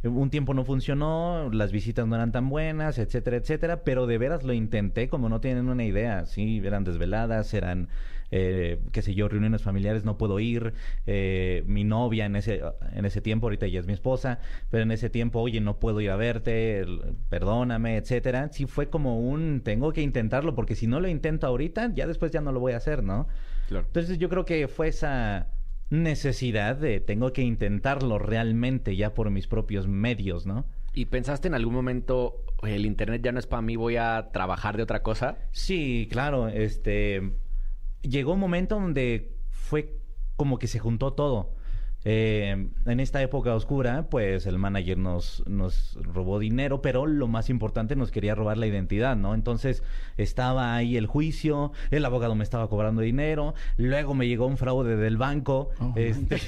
[0.04, 4.44] un tiempo no funcionó, las visitas no eran tan buenas, etcétera, etcétera, pero de veras
[4.44, 7.88] lo intenté como no tienen una idea, sí, eran desveladas, eran,
[8.30, 10.74] eh, qué sé yo, reuniones familiares, no puedo ir,
[11.06, 14.38] eh, mi novia en ese, en ese tiempo, ahorita ya es mi esposa,
[14.70, 16.86] pero en ese tiempo, oye, no puedo ir a verte,
[17.30, 21.92] perdóname, etcétera, sí fue como un, tengo que intentarlo, porque si no lo intento ahorita,
[21.94, 23.26] ya después ya no lo voy a hacer, ¿no?
[23.66, 23.86] Claro.
[23.86, 25.48] Entonces yo creo que fue esa
[25.90, 30.64] necesidad de tengo que intentarlo realmente ya por mis propios medios, ¿no?
[30.92, 34.30] ¿Y pensaste en algún momento, "Oye, el internet ya no es para mí, voy a
[34.32, 35.38] trabajar de otra cosa?
[35.52, 37.32] Sí, claro, este
[38.02, 39.98] llegó un momento donde fue
[40.36, 41.54] como que se juntó todo.
[42.06, 47.48] Eh, en esta época oscura, pues el manager nos, nos robó dinero, pero lo más
[47.48, 49.34] importante nos quería robar la identidad, ¿no?
[49.34, 49.82] Entonces
[50.18, 54.96] estaba ahí el juicio, el abogado me estaba cobrando dinero, luego me llegó un fraude
[54.96, 56.38] del banco, este,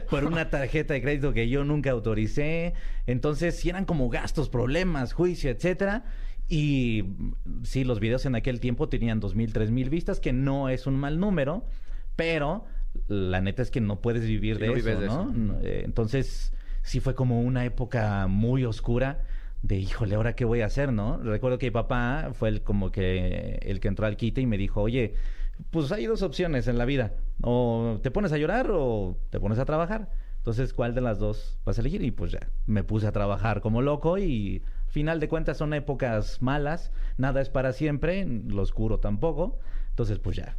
[0.10, 2.74] por una tarjeta de crédito que yo nunca autoricé.
[3.06, 6.04] Entonces, sí eran como gastos, problemas, juicio, etcétera.
[6.46, 7.04] Y
[7.62, 10.86] sí, los videos en aquel tiempo tenían dos mil, tres mil vistas, que no es
[10.86, 11.64] un mal número,
[12.16, 12.66] pero
[13.08, 15.12] la neta es que no puedes vivir de no eso, vives de ¿no?
[15.12, 15.32] eso.
[15.32, 19.24] No, eh, Entonces, sí fue como una época muy oscura
[19.62, 21.18] de, híjole, ¿ahora qué voy a hacer, no?
[21.18, 24.58] Recuerdo que mi papá fue el como que el que entró al quite y me
[24.58, 25.14] dijo, oye,
[25.70, 27.14] pues hay dos opciones en la vida.
[27.42, 30.10] O te pones a llorar o te pones a trabajar.
[30.36, 32.02] Entonces, ¿cuál de las dos vas a elegir?
[32.02, 35.72] Y pues ya, me puse a trabajar como loco y al final de cuentas son
[35.72, 39.58] épocas malas, nada es para siempre, lo oscuro tampoco.
[39.88, 40.56] Entonces, pues ya,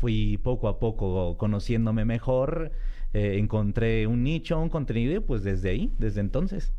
[0.00, 2.72] fui poco a poco conociéndome mejor,
[3.14, 6.72] eh, encontré un nicho, un contenido y pues desde ahí, desde entonces.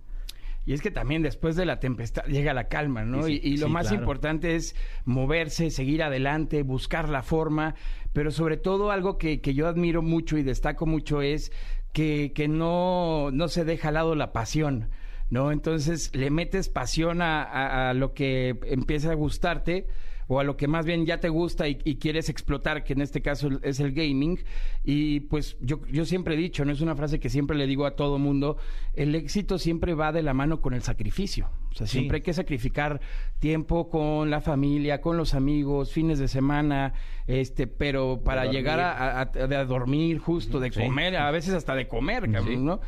[0.65, 3.27] Y es que también después de la tempestad llega la calma, ¿no?
[3.29, 4.01] y, y lo sí, más claro.
[4.01, 4.75] importante es
[5.05, 7.75] moverse, seguir adelante, buscar la forma,
[8.11, 11.53] pero sobre todo algo que, que yo admiro mucho y destaco mucho es
[11.93, 14.89] que, que no, no se deja al lado la pasión,
[15.29, 15.53] ¿no?
[15.53, 19.87] Entonces le metes pasión a, a- a lo que empieza a gustarte
[20.27, 23.01] o a lo que más bien ya te gusta y, y quieres explotar, que en
[23.01, 24.39] este caso es el gaming.
[24.83, 27.85] Y pues yo, yo siempre he dicho, no es una frase que siempre le digo
[27.85, 28.57] a todo mundo,
[28.93, 31.49] el éxito siempre va de la mano con el sacrificio.
[31.71, 31.99] O sea, Sí.
[31.99, 32.99] siempre hay que sacrificar
[33.39, 36.93] tiempo con la familia, con los amigos, fines de semana,
[37.27, 40.81] este, pero para llegar a, a- dormir justo, de Sí.
[40.81, 42.79] comer, a veces hasta de comer, cabrón, ¿no?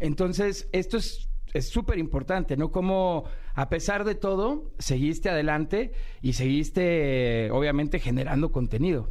[0.00, 2.70] Entonces, esto es es súper importante, ¿no?
[2.70, 9.10] Como a pesar de todo, seguiste adelante y seguiste, eh, obviamente, generando contenido.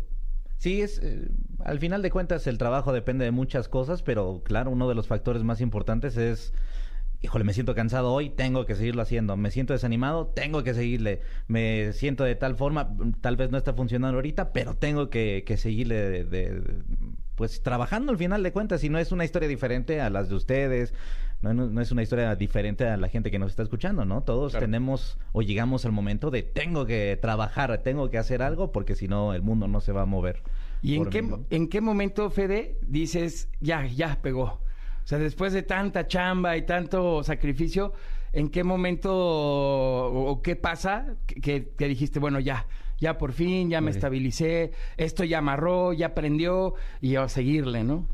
[0.57, 1.29] Sí, es eh,
[1.63, 5.07] al final de cuentas el trabajo depende de muchas cosas, pero claro, uno de los
[5.07, 6.53] factores más importantes es,
[7.21, 11.21] híjole, me siento cansado hoy, tengo que seguirlo haciendo, me siento desanimado, tengo que seguirle,
[11.47, 15.57] me siento de tal forma, tal vez no está funcionando ahorita, pero tengo que, que
[15.57, 16.63] seguirle, de,
[17.35, 20.35] pues trabajando al final de cuentas, y no es una historia diferente a las de
[20.35, 20.93] ustedes,
[21.41, 24.23] no, no- es una historia diferente a la gente que nos está escuchando, ¿no?
[24.23, 28.95] Todos tenemos o llegamos al momento de tengo que trabajar, tengo que hacer algo, porque
[28.95, 30.41] si no el mundo no se va a mover.
[30.81, 31.19] ¿Y en qué,
[31.49, 34.43] en qué momento, Fede, dices, ya, ya pegó?
[34.43, 34.61] O
[35.09, 37.93] sea, después de tanta chamba y tanto sacrificio,
[38.33, 42.67] ¿en qué momento o, o qué pasa que, dijiste, bueno, ya,
[42.99, 48.07] ya por fin, ya me estabilicé, esto ya amarró, ya aprendió y a seguirle, ¿no?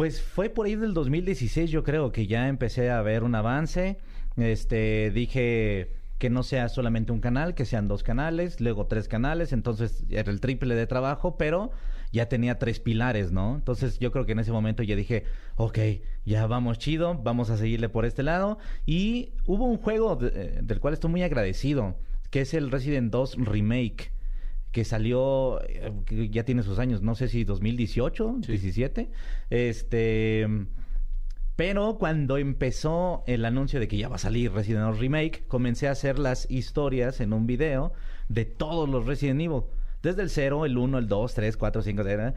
[0.00, 3.98] Pues fue por ahí del 2016, yo creo que ya empecé a ver un avance.
[4.38, 9.52] Este, dije que no sea solamente un canal, que sean dos canales, luego tres canales,
[9.52, 11.70] entonces era el triple de trabajo, pero
[12.12, 13.56] ya tenía tres pilares, ¿no?
[13.56, 15.24] Entonces yo creo que en ese momento ya dije,
[15.56, 15.78] ok,
[16.24, 18.56] ya vamos chido, vamos a seguirle por este lado.
[18.86, 21.98] Y hubo un juego de- eh, del cual estoy muy agradecido,
[22.30, 24.12] que es el Resident 2 Remake
[24.72, 29.10] que salió, eh, que ya tiene sus años, no sé si 2018, 17.
[29.50, 30.46] Este.
[31.56, 35.88] Pero cuando empezó el anuncio de que ya va a salir Resident Evil Remake, comencé
[35.88, 37.92] a hacer las historias en un video
[38.28, 39.64] de todos los Resident Evil.
[40.02, 42.34] Desde el 0, el 1, el 2, 3, 4, 5, etc.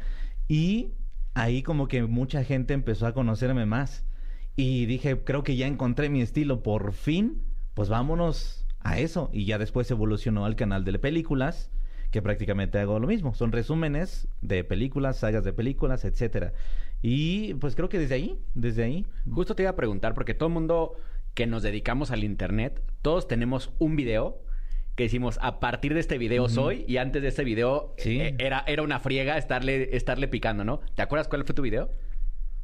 [0.50, 0.92] Y
[1.36, 4.04] ahí como que mucha gente empezó a conocerme más.
[4.58, 7.44] Y dije, creo que ya encontré mi estilo por fin.
[7.76, 9.30] Pues vámonos a eso.
[9.32, 11.72] Y ya después evolucionó al canal de películas,
[12.14, 13.34] que prácticamente hago lo mismo.
[13.34, 16.54] Son resúmenes de películas, sagas de películas, etcétera.
[17.02, 19.06] Y pues creo que desde ahí, desde ahí.
[19.30, 20.94] Justo te iba a preguntar, porque todo el mundo
[21.34, 24.38] que nos dedicamos al internet, todos tenemos un video
[24.96, 28.22] que decimos, a partir de este video soy, y antes de este video Sí.
[28.22, 30.82] eh, era, era una friega estarle, estarle picando, ¿no?
[30.94, 31.90] ¿Te acuerdas cuál fue tu video?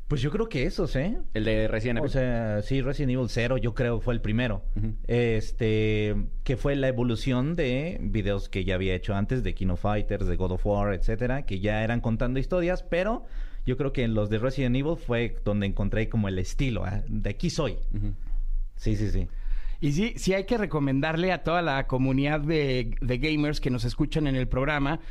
[0.10, 1.20] Pues yo creo que esos, ¿eh?
[1.36, 2.08] El de Resident Evil.
[2.08, 4.64] O sea, sí, Resident Evil 0 yo creo fue el primero.
[5.06, 10.26] Este, que fue la evolución de videos que ya había hecho antes de Kino Fighters,
[10.26, 13.26] de God of War, etcétera, que ya eran contando historias, pero
[13.68, 17.04] yo creo que en los de Resident Evil fue donde encontré como el estilo, ¿ah?
[17.08, 17.78] de aquí soy.
[18.78, 19.28] Sí, sí, sí.
[19.80, 23.86] Y sí, sí hay que recomendarle a toda la comunidad de, de gamers que nos
[23.86, 25.02] escuchan en el programa.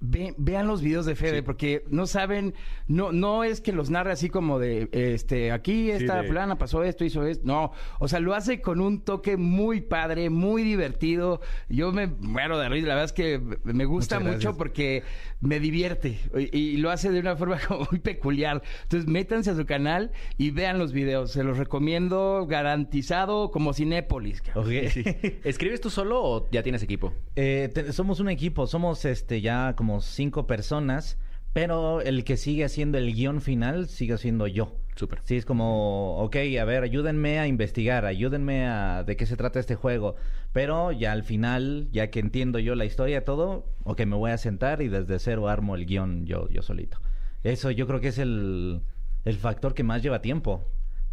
[0.00, 2.54] Ve- vean los videos de Fede, porque no saben,
[2.86, 6.82] no, no es que los narre así como de este, aquí esta de- fulana pasó
[6.84, 7.44] esto, hizo esto.
[7.46, 11.40] No, o sea, lo hace con un toque muy padre, muy divertido.
[11.68, 15.02] Yo me muero de risa, la verdad es que me gusta mucho porque
[15.40, 18.62] me divierte y, y lo hace de una forma como muy peculiar.
[18.82, 21.32] Entonces, métanse a su canal y vean los videos.
[21.32, 24.42] Se los recomiendo garantizado como Cinépolis.
[24.42, 24.64] cabrón.
[24.66, 24.96] Ok.
[25.44, 27.12] ¿Escribes tú solo o ya tienes equipo?
[27.36, 31.18] Eh, te- somos un equipo, somos este ya como cinco personas,
[31.52, 34.76] pero el que sigue haciendo el guion final sigue siendo yo.
[34.94, 35.20] Súper.
[35.24, 39.60] Sí, es como, ok, a ver, ayúdenme a investigar, ayúdenme a de qué se trata
[39.60, 40.16] este juego.
[40.52, 44.38] Pero ya al final, ya que entiendo yo la historia, todo, ok, me voy a
[44.38, 46.98] sentar y desde cero armo el guion yo, yo solito.
[47.42, 48.80] Eso yo creo que es el,
[49.24, 50.64] el factor que más lleva tiempo.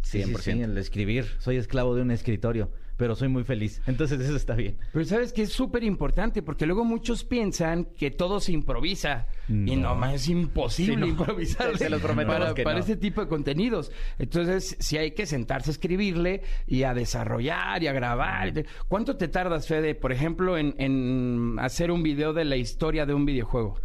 [0.02, 0.38] Sí, sí, 100%.
[0.38, 1.26] sí, el escribir.
[1.38, 3.82] Soy esclavo de un escritorio, pero soy muy feliz.
[3.86, 4.78] Entonces eso está bien.
[4.92, 9.76] Pero sabes que es súper importante porque luego muchos piensan que todo se improvisa y
[9.76, 10.04] No.
[10.06, 11.06] es imposible Sí, no.
[11.06, 12.80] improvisar Se los para, que para no.
[12.80, 13.90] este tipo de contenidos.
[14.18, 18.52] Entonces, sí hay que sentarse a escribirle y a desarrollar y a grabar.
[18.88, 23.14] ¿Cuánto te tardas, Fede, por ejemplo, en, en hacer un video de la historia de
[23.14, 23.80] un videojuego?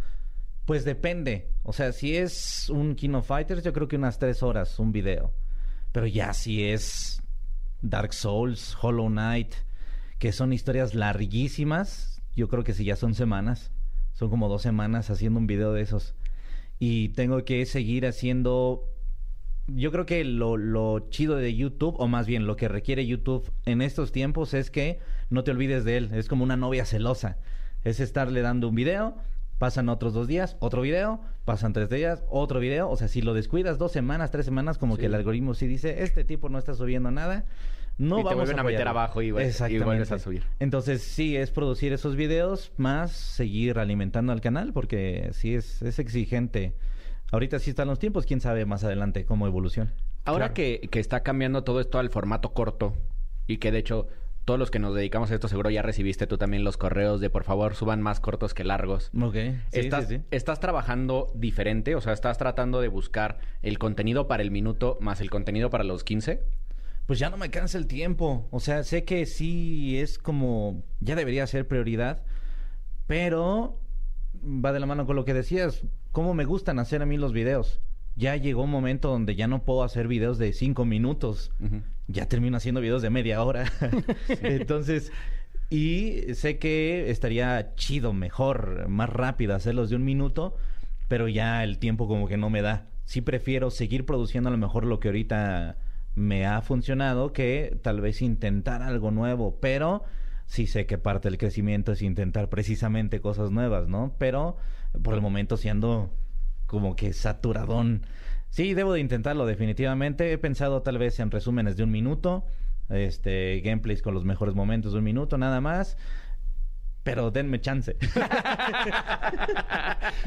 [0.66, 1.48] Pues depende.
[1.64, 5.34] O sea, si es un Kino Fighters, yo creo que unas tres horas un video.
[5.92, 7.19] Pero ya si es
[7.82, 9.54] Dark Souls, Hollow Knight,
[10.18, 13.72] que son historias larguísimas, yo creo que si ya son semanas.
[14.12, 16.14] Son como dos semanas haciendo un video de esos.
[16.78, 18.90] Y tengo que seguir haciendo
[19.76, 23.50] yo creo que lo, lo chido de YouTube, o más bien lo que requiere YouTube
[23.66, 26.10] en estos tiempos es que no te olvides de él.
[26.12, 27.38] Es como una novia celosa.
[27.84, 29.16] Es estarle dando un video,
[29.60, 32.88] pasan otros dos días, otro video, pasan tres días, otro video.
[32.88, 36.02] O sea, si lo descuidas dos semanas, tres semanas, como que el algoritmo sí dice,
[36.02, 37.44] este tipo no está subiendo nada.
[37.98, 38.90] No Y te vamos vuelven a meter apoyarlo".
[39.00, 40.44] abajo y vuel- y vuelves a subir.
[40.60, 45.98] Entonces, sí, es producir esos videos, más seguir alimentando al canal, porque sí es, es
[45.98, 46.72] exigente.
[47.30, 49.92] Ahorita sí están los tiempos, quién sabe más adelante cómo evoluciona.
[50.24, 52.94] Ahora que, que está cambiando todo esto al formato corto
[53.46, 54.08] y que de hecho
[54.44, 57.30] todos los que nos dedicamos a esto seguro ya recibiste tú también los correos de
[57.30, 59.10] por favor suban más cortos que largos.
[59.20, 60.22] Ok, sí, estás, sí, sí.
[60.30, 65.20] estás trabajando diferente, o sea, estás tratando de buscar el contenido para el minuto más
[65.20, 66.42] el contenido para los 15.
[67.06, 68.46] Pues ya no me cansa el tiempo.
[68.52, 70.84] O sea, sé que sí es como.
[71.00, 72.22] Ya debería ser prioridad.
[73.08, 73.80] Pero
[74.34, 75.82] va de la mano con lo que decías.
[76.12, 77.80] ¿Cómo me gustan hacer a mí los videos?
[78.20, 81.52] Ya llegó un momento donde ya no puedo hacer videos de cinco minutos.
[82.06, 83.64] Ya termino haciendo videos de media hora.
[84.42, 85.10] Entonces.
[85.70, 90.56] Y sé que estaría chido, mejor, más rápido hacerlos de un minuto,
[91.06, 92.88] pero ya el tiempo como que no me da.
[93.04, 95.76] Sí prefiero seguir produciendo a lo mejor lo que ahorita
[96.14, 100.02] me ha funcionado que tal vez intentar algo nuevo, pero
[100.46, 104.14] sí sé que parte del crecimiento es intentar precisamente cosas nuevas, ¿no?
[104.18, 104.56] Pero
[105.02, 106.10] por el momento sí ando
[106.70, 108.06] como que saturadón.
[108.48, 110.30] Sí, debo de intentarlo definitivamente.
[110.32, 112.44] He pensado tal vez en resúmenes de un minuto,
[112.88, 115.96] este, gameplays con los mejores momentos de un minuto, nada más.
[117.02, 117.96] Pero denme chance.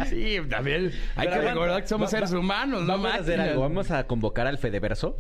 [0.10, 3.40] Sí, también hay que recordar que somos va- seres va- humanos, no Vamos a hacer
[3.40, 3.62] algo.
[3.62, 5.16] Vamos a convocar al Fedeverso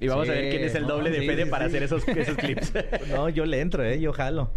[0.00, 1.68] y vamos Sí, a ver quién es el no, doble de Fede sí, para sí.
[1.70, 2.72] hacer esos, esos clips.
[3.10, 4.00] no, yo le entro, ¿eh?
[4.00, 4.52] Yo jalo.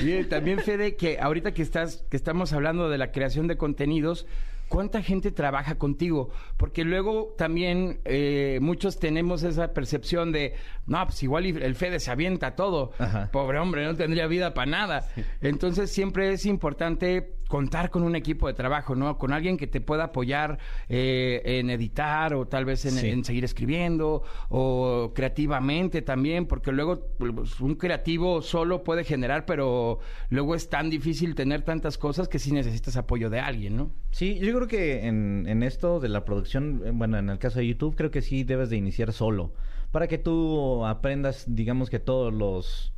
[0.00, 4.26] Y también, Fede, que ahorita que estás, que estamos hablando de la creación de contenidos,
[4.68, 6.30] ¿cuánta gente trabaja contigo?
[6.56, 10.54] Porque luego también eh, muchos tenemos esa percepción de,
[10.86, 12.92] no, pues igual el Fede se avienta todo.
[12.98, 13.30] Ajá.
[13.32, 15.08] Pobre hombre, no tendría vida para nada.
[15.40, 19.18] Entonces siempre es importante contar con un equipo de trabajo, ¿no?
[19.18, 23.08] Con alguien que te pueda apoyar eh, en editar o tal vez en, Sí.
[23.08, 29.98] en seguir escribiendo o creativamente también, porque luego pues, un creativo solo puede generar, pero
[30.30, 33.90] luego es tan difícil tener tantas cosas que sí necesitas apoyo de alguien, ¿no?
[34.10, 37.58] Sí, yo creo que en, en esto de la producción, eh, bueno, en el caso
[37.58, 39.52] de YouTube, creo que sí debes de iniciar solo.
[39.92, 42.92] Para que tú aprendas, digamos que todos los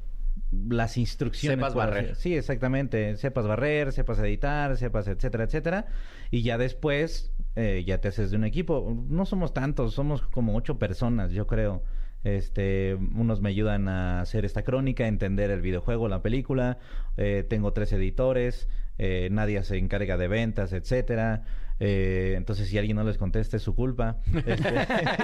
[0.50, 1.58] las instrucciones.
[1.58, 2.16] Sepas barrer.
[2.16, 3.16] Sí, exactamente.
[3.16, 5.86] Sepas barrer, sepas editar, sepas etcétera, etcétera.
[6.30, 8.96] Y ya después eh, ya te haces de un equipo.
[9.08, 11.82] No somos tantos, somos como ocho personas, yo creo.
[12.24, 16.78] Este, unos me ayudan a hacer esta crónica, entender el videojuego, la película.
[17.16, 18.68] Eh, tengo tres editores.
[18.98, 21.44] Eh, Nadia se encarga de ventas, etcétera.
[21.80, 24.16] Eh, entonces, si alguien no les contesta, es su culpa.
[24.46, 24.68] Este,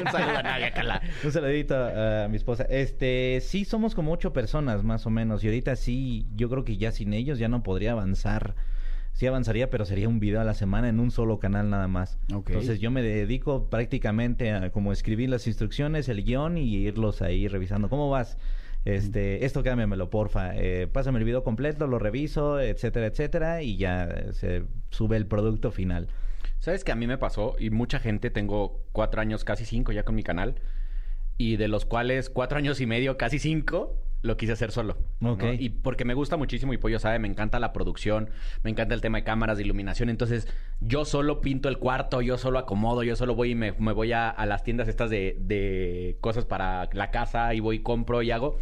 [0.01, 1.03] Un saludo a Nadia Cala.
[1.25, 2.65] un saludito a, a mi esposa.
[2.71, 5.43] Este, sí somos como ocho personas más o menos.
[5.43, 8.55] Y ahorita sí, yo creo que ya sin ellos ya no podría avanzar.
[9.15, 12.19] Sí avanzaría, pero sería un video a la semana en un solo canal nada más.
[12.29, 17.47] Entonces yo me dedico prácticamente a como escribir las instrucciones, el guion y irlos ahí
[17.47, 17.89] revisando.
[17.89, 18.39] ¿Cómo vas?
[18.85, 20.57] Este, esto cámbiamelo, porfa.
[20.57, 25.71] Eh, pásame el video completo, lo reviso, etcétera, etcétera, y ya se sube el producto
[25.71, 26.09] final.
[26.59, 27.55] ¿Sabes que a mí me pasó?
[27.61, 30.57] Y mucha gente, tengo cuatro años, casi cinco ya con mi canal.
[31.39, 34.97] Y de los cuales cuatro años y medio, casi cinco, lo quise hacer solo.
[35.21, 35.33] ¿no?
[35.33, 35.45] Ok.
[35.59, 38.31] Y porque me gusta muchísimo y Pollo sabe, me encanta la producción,
[38.63, 40.09] me encanta el tema de cámaras, de iluminación.
[40.09, 40.49] Entonces,
[40.81, 44.13] yo solo pinto el cuarto, yo solo acomodo, yo solo voy y me, me voy
[44.13, 48.31] a, a las tiendas estas de, de cosas para la casa y voy, compro y
[48.31, 48.59] hago.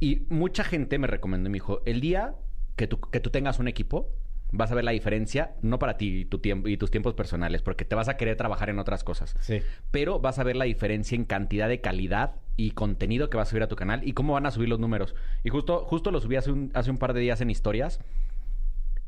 [0.00, 2.34] Y mucha gente me recomendó y me dijo, el día
[2.76, 4.08] que tú, que tú tengas un equipo,
[4.52, 7.62] vas a ver la diferencia, no para ti y, tu tiempo, y tus tiempos personales,
[7.62, 9.34] porque te vas a querer trabajar en otras cosas.
[9.40, 9.60] Sí.
[9.90, 13.50] Pero vas a ver la diferencia en cantidad de calidad y contenido que vas a
[13.50, 15.14] subir a tu canal y cómo van a subir los números.
[15.42, 18.00] Y justo, justo lo subí hace un, hace un par de días en historias.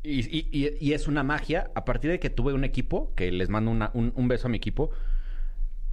[0.03, 1.71] Y, y- es una magia.
[1.73, 4.49] A partir de que tuve un equipo, que les mando una- un, un beso a
[4.51, 4.91] mi equipo,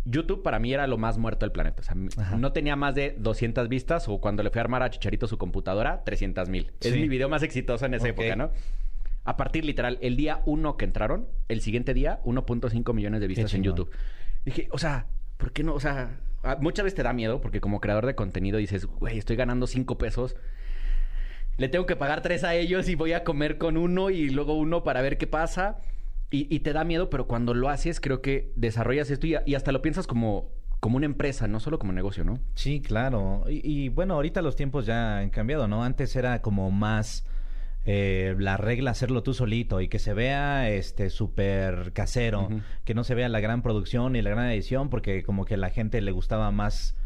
[0.05, 1.81] YouTube para mí era lo más muerto del planeta.
[1.81, 2.37] O sea, Ajá.
[2.37, 5.39] no tenía más de 200 vistas o cuando le fui a armar a Chicharito su
[5.39, 6.73] computadora, 300 mil.
[6.81, 8.51] Es mi video más exitoso en esa época, ¿no?
[9.25, 13.55] A partir literal, el día uno que entraron, el siguiente día, 1.5 millones de vistas
[13.55, 13.63] en.
[13.63, 13.91] YouTube.
[14.45, 15.07] Dije, o sea,
[15.37, 15.75] ¿por qué no?
[15.75, 16.21] O sea,
[16.61, 19.97] muchas veces te da miedo porque como creador de contenido dices, güey, estoy ganando 5
[19.99, 20.37] pesos.
[21.57, 24.55] Le tengo que pagar tres a ellos y voy a comer con uno y luego
[24.55, 25.79] uno para ver qué pasa.
[26.31, 29.55] Y, y te da miedo, pero cuando lo haces, creo que desarrollas esto y, y
[29.55, 32.41] hasta lo piensas como, como una empresa, no solo como negocio, ¿no?
[32.55, 33.45] Sí, claro.
[33.49, 35.85] Y, y, bueno, ahorita los tiempos ya han cambiado, ¿no?
[35.85, 37.27] Antes era como más
[37.85, 42.49] eh, la regla hacerlo tú solito y que se vea este súper casero,
[42.85, 45.59] que no se vea la gran producción y la gran edición, porque como que a
[45.59, 46.97] la gente le gustaba más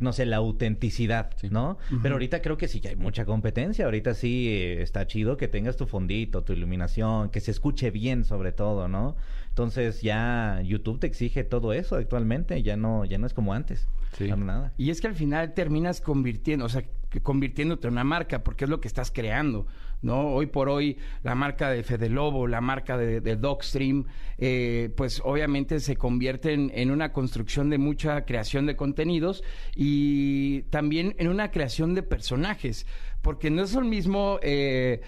[0.00, 1.78] no sé, la autenticidad, ¿no?
[2.02, 3.84] Pero ahorita creo que sí que hay mucha competencia.
[3.84, 8.24] Ahorita sí eh, está chido que tengas tu fondito, tu iluminación, que se escuche bien
[8.24, 9.16] sobre todo, ¿no?
[9.48, 13.88] Entonces ya YouTube te exige todo eso actualmente, ya no, ya no es como antes.
[14.18, 14.28] Sí.
[14.28, 14.72] Nada.
[14.76, 16.84] Y es que al final terminas convirtiendo, o sea,
[17.20, 19.66] convirtiéndote en una marca, porque es lo que estás creando,
[20.02, 20.28] ¿no?
[20.28, 24.04] Hoy por hoy, la marca de Fede Lobo, la marca de, de Dogstream,
[24.38, 29.42] eh, pues obviamente se convierten en una construcción de mucha creación de contenidos
[29.74, 32.86] y también en una creación de personajes,
[33.22, 34.38] porque no es lo mismo...
[34.42, 35.00] Eh,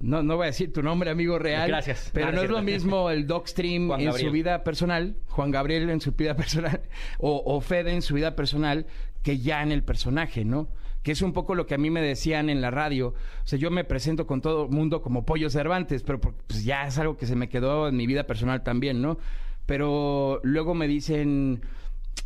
[0.00, 1.68] no, no voy a decir tu nombre, amigo real.
[1.68, 2.10] Gracias.
[2.14, 6.00] Pero Ah, no es lo mismo el Dogstream en su vida personal, Juan Gabriel en
[6.00, 6.80] su vida personal,
[7.18, 8.86] o, o Fede en su vida personal,
[9.22, 10.68] que ya en el personaje, ¿no?
[11.02, 13.08] Que es un poco lo que a mí me decían en la radio.
[13.08, 16.86] O sea, yo me presento con todo el mundo como Pollo Cervantes, pero pues ya
[16.86, 19.18] es algo que se me quedó en mi vida personal también, ¿no?
[19.66, 21.62] Pero luego me dicen,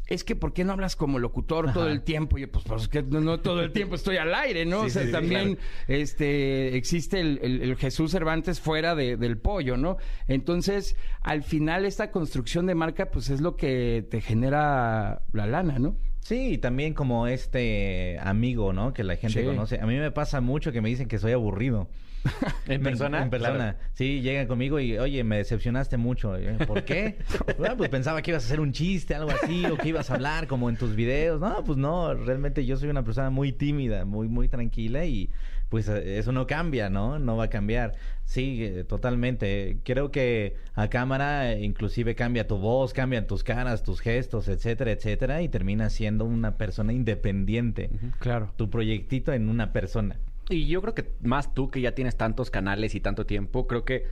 [0.06, 2.36] es que ¿por qué no hablas como locutor todo el tiempo?
[2.38, 4.80] Y yo, pues, pues que no, no todo el tiempo estoy al aire, ¿no?
[4.82, 9.38] Sí, o sea, sí, también este existe el, el- el Jesús Cervantes fuera de- del
[9.38, 9.98] pollo, ¿no?
[10.26, 15.78] Entonces, al final esta construcción de marca, pues es lo que te genera la lana,
[15.78, 15.96] ¿no?
[16.24, 18.94] Sí, también como este amigo, ¿no?
[18.94, 19.46] Que la gente Sí.
[19.46, 19.78] conoce.
[19.78, 21.86] A mí me pasa mucho que me dicen que soy aburrido.
[22.66, 23.22] ¿En persona?
[23.22, 23.74] En persona.
[23.74, 23.78] Claro.
[23.92, 26.38] Sí, llegan conmigo y, oye, me decepcionaste mucho.
[26.38, 27.18] Yo, ¿Por qué?
[27.58, 30.14] bueno, pues pensaba que ibas a hacer un chiste, algo así, o que ibas a
[30.14, 31.38] hablar como en tus videos.
[31.42, 35.28] No, pues no, realmente yo soy una persona muy tímida, muy, muy tranquila y
[35.68, 37.18] pues eh, eso no cambia, ¿no?
[37.18, 37.94] No va a cambiar.
[38.24, 39.78] Sí, eh, totalmente.
[39.84, 44.92] Creo que a cámara eh, inclusive cambia tu voz, cambian tus caras, tus gestos, etcétera,
[44.92, 47.90] etcétera, y terminas siendo una persona independiente.
[48.18, 48.52] Claro.
[48.56, 50.18] Tu proyectito en una persona.
[50.48, 53.84] Y yo creo que más tú que ya tienes tantos canales y tanto tiempo, creo
[53.84, 54.04] que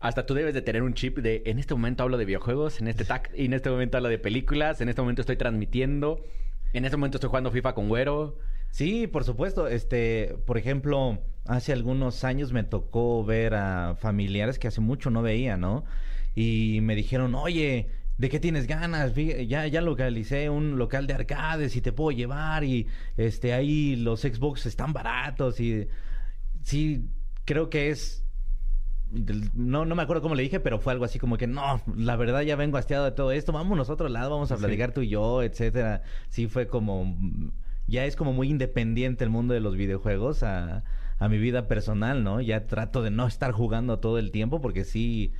[0.00, 2.88] hasta tú debes de tener un chip de en este momento hablo de videojuegos, en
[2.88, 6.20] este tac, y en este momento hablo de películas, en este momento estoy transmitiendo,
[6.72, 8.38] en este momento estoy jugando FIFA con Güero.
[8.76, 9.68] Sí, por supuesto.
[9.68, 15.22] Este, por ejemplo, hace algunos años me tocó ver a familiares que hace mucho no
[15.22, 15.86] veía, ¿no?
[16.34, 19.14] Y me dijeron, oye, ¿de qué tienes ganas?
[19.14, 22.86] Ya, ya localicé un local de arcades y te puedo llevar y
[23.16, 25.88] este ahí los Xbox están baratos y
[26.62, 27.08] sí
[27.46, 28.26] creo que es
[29.54, 32.16] no, no me acuerdo cómo le dije, pero fue algo así como que no, la
[32.16, 35.00] verdad ya vengo hastiado de todo esto, vamos a otro lado, vamos a platicar tú
[35.00, 36.02] y yo, etcétera.
[36.28, 37.16] Sí fue como
[37.86, 40.84] ya es como muy independiente el mundo de los videojuegos a,
[41.18, 42.40] a mi vida personal, ¿no?
[42.40, 45.32] Ya trato de no estar jugando todo el tiempo porque sí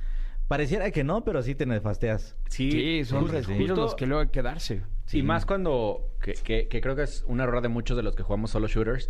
[0.47, 2.35] pareciera que no, pero sí te nefasteas.
[2.47, 4.81] Sí, son justo, los que luego hay que darse.
[5.11, 8.15] Y más cuando, que, que- que creo que es un error de muchos de los
[8.15, 9.09] que jugamos solo shooters,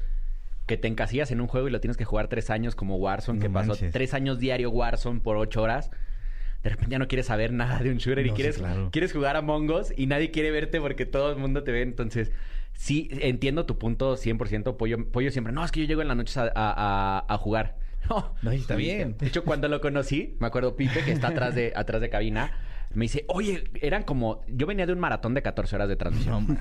[0.66, 3.40] que te encasillas en un juego y lo tienes que jugar tres años como Warzone,
[3.40, 3.94] No que pasó manches.
[3.94, 5.92] tres años diario Warzone por ocho horas.
[6.64, 8.90] De repente ya no quieres saber nada de un shooter y sí, quieres, claro.
[8.92, 11.84] quieres jugar a Mongos y nadie quiere verte porque todo el mundo te ve.
[11.84, 12.32] Entonces,
[12.78, 14.78] sí, entiendo tu punto 100%.
[14.78, 16.50] Pollo, Pollo siempre, no, es que yo llego en la noche a, a-
[17.20, 17.78] a- a jugar.
[18.10, 19.18] No, No, está bien.
[19.18, 22.52] De hecho, cuando lo conocí, me acuerdo Pipe, que está atrás de, atrás de cabina,
[22.94, 24.44] me dice, oye, eran como...
[24.48, 26.58] Yo venía de un maratón de 14 horas de transmisión.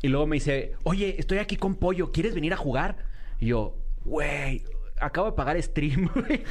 [0.00, 2.98] y luego me dice, oye, estoy aquí con Pollo, ¿quieres venir a jugar?
[3.40, 4.62] Y yo, güey,
[5.00, 6.44] acabo de pagar stream, güey.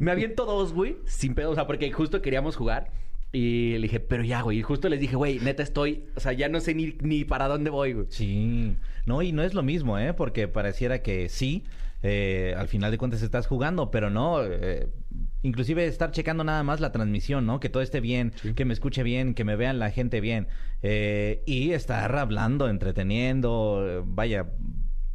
[0.00, 2.90] me aviento dos, güey, sin pedo, o sea, porque justo queríamos jugar.
[3.36, 4.60] Y le dije, pero ya, güey.
[4.60, 6.06] Y justo les dije, güey, neta estoy...
[6.16, 8.06] O sea, ya no sé ni, ni para dónde voy, güey.
[8.08, 10.14] Sí, no, y no es lo mismo, ¿eh?
[10.14, 11.62] Porque pareciera que sí,
[12.02, 14.88] eh, al final de cuentas estás jugando, pero no, eh,
[15.42, 17.60] inclusive estar checando nada más la transmisión, ¿no?
[17.60, 20.48] Que todo esté bien, que me escuche bien, que me vean la gente bien,
[20.82, 24.46] eh, y estar hablando, entreteniendo, vaya,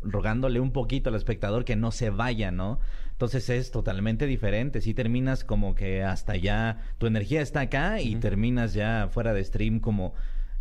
[0.01, 2.79] rogándole un poquito al espectador que no se vaya, ¿no?
[3.21, 4.81] Entonces es totalmente diferente.
[4.81, 9.43] Si terminas como que hasta ya tu energía está acá y terminas ya fuera de
[9.43, 10.15] stream como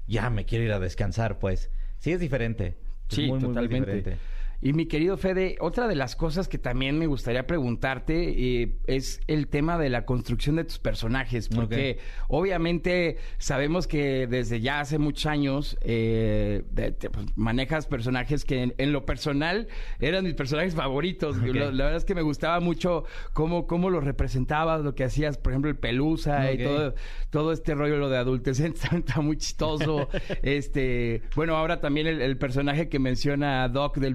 [0.07, 1.71] ya me quiero ir a descansar, pues.
[2.01, 2.77] Sí es diferente.
[3.09, 3.95] Es Sí, muy, muy, muy totalmente.
[3.95, 4.23] diferente.
[4.63, 9.21] Y mi querido Fede, otra de las cosas que también me gustaría preguntarte eh, es
[9.27, 14.99] el tema de la construcción de tus personajes, porque obviamente sabemos que desde ya hace
[14.99, 19.67] muchos años eh, de- pues, manejas personajes que en, en lo personal
[19.99, 21.37] eran mis personajes favoritos.
[21.39, 25.39] La, la verdad es que me gustaba mucho cómo, cómo los representabas, lo que hacías,
[25.39, 26.95] por ejemplo, el Pelusa y todo,
[27.31, 30.09] todo este rollo lo de adultecente está, está muy chistoso.
[30.43, 34.13] este, bueno, ahora también el, el personaje que menciona Doc del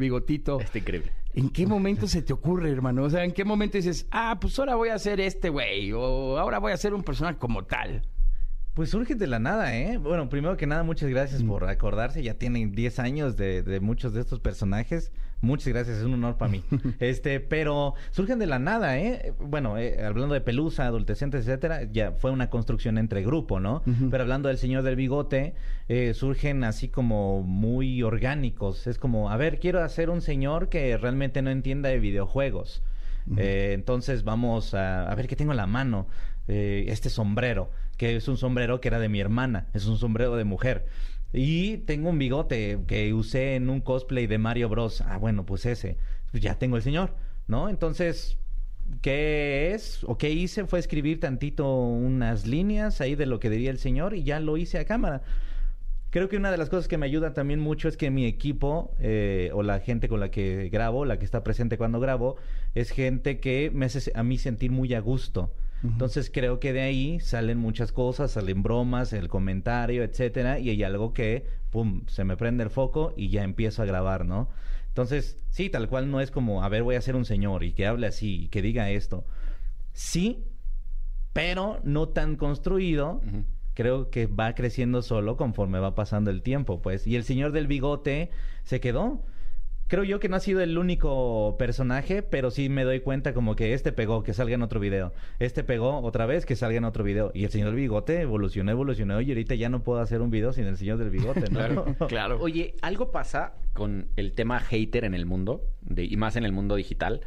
[0.60, 1.12] Está increíble.
[1.34, 3.04] ¿En qué momento se te ocurre, hermano?
[3.04, 5.92] O sea, ¿en qué momento dices, ah, pues ahora voy a ser este güey?
[5.92, 8.04] O ahora voy a ser un personaje como tal.
[8.74, 9.98] Pues surge de la nada, ¿eh?
[9.98, 12.24] Bueno, primero que nada, muchas gracias por acordarse.
[12.24, 15.12] Ya tienen 10 años de, de muchos de estos personajes.
[15.42, 16.64] Muchas gracias, es un honor para mí.
[17.00, 19.34] este, pero surgen de la nada, ¿eh?
[19.40, 23.84] Bueno, eh, hablando de pelusa, adolescentes, etcétera, ya fue una construcción entre grupo, ¿no?
[24.10, 25.54] Pero hablando del señor del bigote,
[25.88, 28.88] eh, surgen así como muy orgánicos.
[28.88, 32.82] Es como, a ver, quiero hacer un señor que realmente no entienda de videojuegos.
[33.38, 36.08] Eh, entonces vamos a, a ver qué tengo en la mano.
[36.48, 40.36] Eh, este sombrero, que es un sombrero que era de mi hermana, es un sombrero
[40.36, 40.86] de mujer.
[41.38, 45.02] Y tengo un bigote que usé en un cosplay de Mario Bros.
[45.02, 45.98] Ah, bueno, pues ese.
[46.32, 47.14] Pues ya tengo el señor,
[47.48, 47.68] ¿no?
[47.68, 48.38] Entonces,
[49.02, 50.06] ¿qué es?
[50.06, 54.14] O qué hice fue escribir tantito unas líneas ahí de lo que diría el señor
[54.16, 55.24] y ya lo hice a cámara.
[56.10, 58.96] Creo que una de las cosas que me ayuda también mucho es que mi equipo
[59.00, 62.38] eh, o la gente con la que grabo, la que está presente cuando grabo,
[62.76, 65.52] es gente que me hace a mí sentir muy a gusto.
[65.84, 70.84] Entonces creo que de ahí salen muchas cosas, salen bromas, el comentario, etcétera, y hay
[70.84, 74.50] algo que, pum, se me prende el foco y ya empiezo a grabar, ¿no?
[74.88, 77.74] Entonces, sí, tal cual no es como, a ver, voy a ser un señor y
[77.74, 79.26] que hable así y que diga esto.
[79.94, 80.46] Sí,
[81.34, 83.22] pero no tan construido.
[83.74, 87.06] Creo que va creciendo solo conforme va pasando el tiempo, pues.
[87.06, 88.32] Y el señor del bigote
[88.64, 89.22] se quedó
[89.88, 93.56] creo yo que no ha sido el único personaje, pero sí me doy cuenta como
[93.56, 95.14] que este pegó, que salga en otro video.
[95.40, 97.32] Este pegó otra vez, que salga en otro video.
[97.34, 100.54] Y el señor del bigote evolucionó, evolucionó y ahorita ya no puedo hacer un video
[100.54, 101.60] sin el señor del bigote, ¿no?
[101.60, 102.40] Claro, claro.
[102.40, 106.52] Oye, algo pasa con el tema hater en el mundo, de, y más en el
[106.52, 107.22] mundo digital,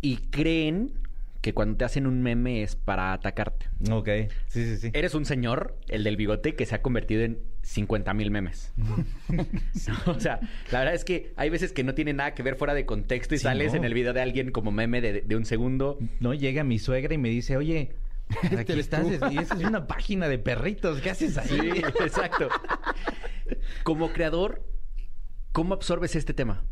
[0.00, 1.05] y creen
[1.46, 3.68] que cuando te hacen un meme es para atacarte.
[3.88, 4.08] Ok,
[4.48, 4.90] sí, sí, sí.
[4.92, 8.72] Eres un señor, el del bigote, que se ha convertido en 50 mil memes.
[10.06, 10.40] o sea,
[10.72, 13.36] la verdad es que hay veces que no tiene nada que ver fuera de contexto
[13.36, 13.78] y Sí, sales no.
[13.78, 16.00] en el video de alguien como meme de, de un segundo.
[16.18, 17.94] No, llega mi suegra y me dice, oye,
[18.58, 21.46] aquí estás, y esa es una página de perritos, ¿qué haces ahí?
[21.48, 21.68] Sí,
[22.02, 22.48] exacto.
[23.84, 24.64] Como creador,
[25.52, 26.64] ¿cómo absorbes este tema?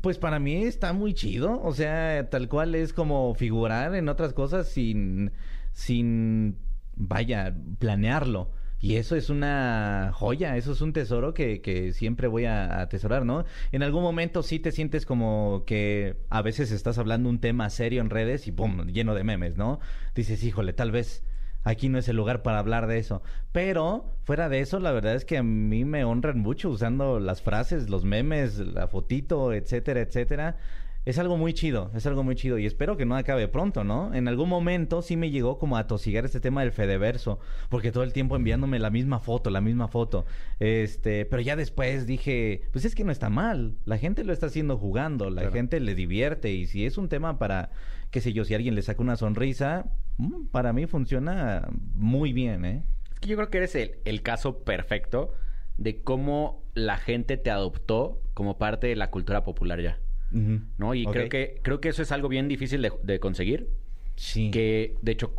[0.00, 4.32] Pues para mí está muy chido, o sea, tal cual es como figurar en otras
[4.32, 5.32] cosas sin,
[5.72, 6.56] sin,
[6.96, 8.50] vaya, planearlo.
[8.80, 13.24] Y eso es una joya, eso es un tesoro que, que siempre voy a atesorar,
[13.24, 13.44] ¿no?
[13.70, 18.00] En algún momento sí te sientes como que a veces estás hablando un tema serio
[18.00, 18.86] en redes y ¡pum!
[18.86, 19.78] lleno de memes, ¿no?
[20.16, 21.22] Dices, híjole, tal vez
[21.64, 23.22] aquí no es el lugar para hablar de eso.
[23.52, 27.42] Pero fuera de eso, la verdad es que a mí me honran mucho usando las
[27.42, 30.56] frases, los memes, la fotito, etcétera, etcétera.
[31.04, 34.14] Es algo muy chido, es algo muy chido y espero que no acabe pronto, ¿no?
[34.14, 37.40] En algún momento sí me llegó como a tosigar este tema del Fedeverso,
[37.70, 40.26] porque todo el tiempo enviándome la misma foto, la misma foto.
[40.60, 44.46] Este, pero ya después dije, pues es que no está mal, la gente lo está
[44.46, 47.70] haciendo jugando, la gente le divierte y si es un tema para,
[48.12, 49.86] qué sé yo, si alguien le saca una sonrisa,
[50.50, 52.84] para mí funciona muy bien, ¿eh?
[53.12, 55.34] Es que yo creo que eres el, el caso perfecto
[55.78, 59.98] de cómo la gente te adoptó como parte de la cultura popular ya.
[60.78, 60.94] ¿No?
[60.94, 63.68] Y creo que creo que eso es algo bien difícil de, de conseguir.
[64.16, 64.50] Sí.
[64.50, 65.34] Que de hecho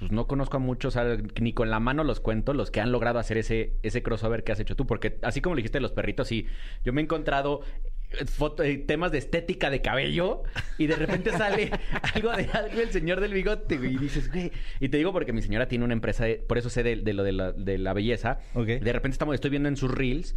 [0.00, 0.96] pues no conozco a muchos,
[1.40, 4.52] ni con la mano los cuento, los que han logrado hacer ese, ese crossover que
[4.52, 4.86] has hecho tú.
[4.86, 6.46] Porque así como le dijiste los perritos, sí,
[6.84, 7.60] yo me he encontrado
[8.26, 10.42] foto- eh, temas de estética de cabello
[10.78, 11.70] y de repente sale
[12.14, 14.50] algo de algo del señor del bigote, güey, y dices, güey.
[14.80, 17.12] Y te digo porque mi señora tiene una empresa, de- por eso sé de, de
[17.12, 18.38] lo de la, de la belleza.
[18.54, 18.66] Ok.
[18.66, 20.34] De repente estamos, estoy viendo en sus reels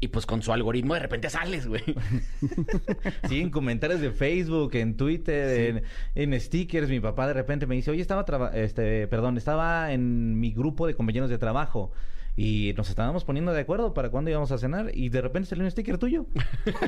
[0.00, 1.82] y pues con su algoritmo de repente sales, güey.
[3.28, 5.82] Sí, en comentarios de Facebook, en Twitter,
[6.14, 10.38] en, en stickers, mi papá de repente me dice, oye, estaba, este, perdón, estaba en
[10.38, 11.92] mi grupo de compañeros de trabajo
[12.40, 15.64] y nos estábamos poniendo de acuerdo para cuándo íbamos a cenar y de repente salió
[15.64, 16.24] un sticker tuyo.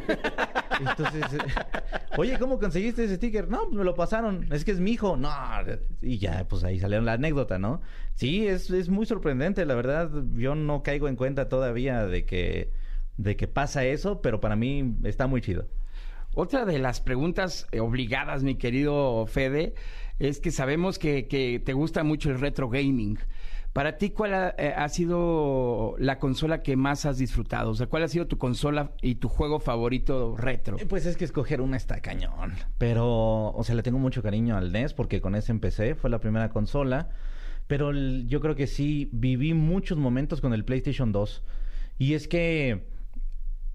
[0.80, 1.38] Entonces, eh,
[2.18, 3.48] oye, ¿cómo conseguiste ese sticker?
[3.48, 5.16] No, pues me lo pasaron, es que es mi hijo.
[5.16, 5.28] No,
[6.02, 7.82] y ya, pues ahí salió la anécdota, ¿no?
[8.14, 12.70] Sí, es, es muy sorprendente, la verdad, yo no caigo en cuenta todavía de que,
[13.16, 15.66] de que pasa eso, pero para mí está muy chido.
[16.32, 19.74] Otra de las preguntas eh, obligadas, mi querido Fede,
[20.20, 23.18] es que sabemos que, que te gusta mucho el retro gaming.
[23.72, 27.70] Para ti, ¿cuál ha, eh, ha sido la consola que más has disfrutado?
[27.70, 30.76] O sea, ¿cuál ha sido tu consola y tu juego favorito retro?
[30.78, 32.52] Eh, Pues es que escoger una está cañón.
[32.78, 36.18] Pero, o sea, le tengo mucho cariño al NES porque con ese empecé, fue la
[36.18, 37.10] primera consola.
[37.68, 41.44] Pero yo creo que sí viví muchos momentos con el PlayStation 2.
[41.98, 42.88] Y es que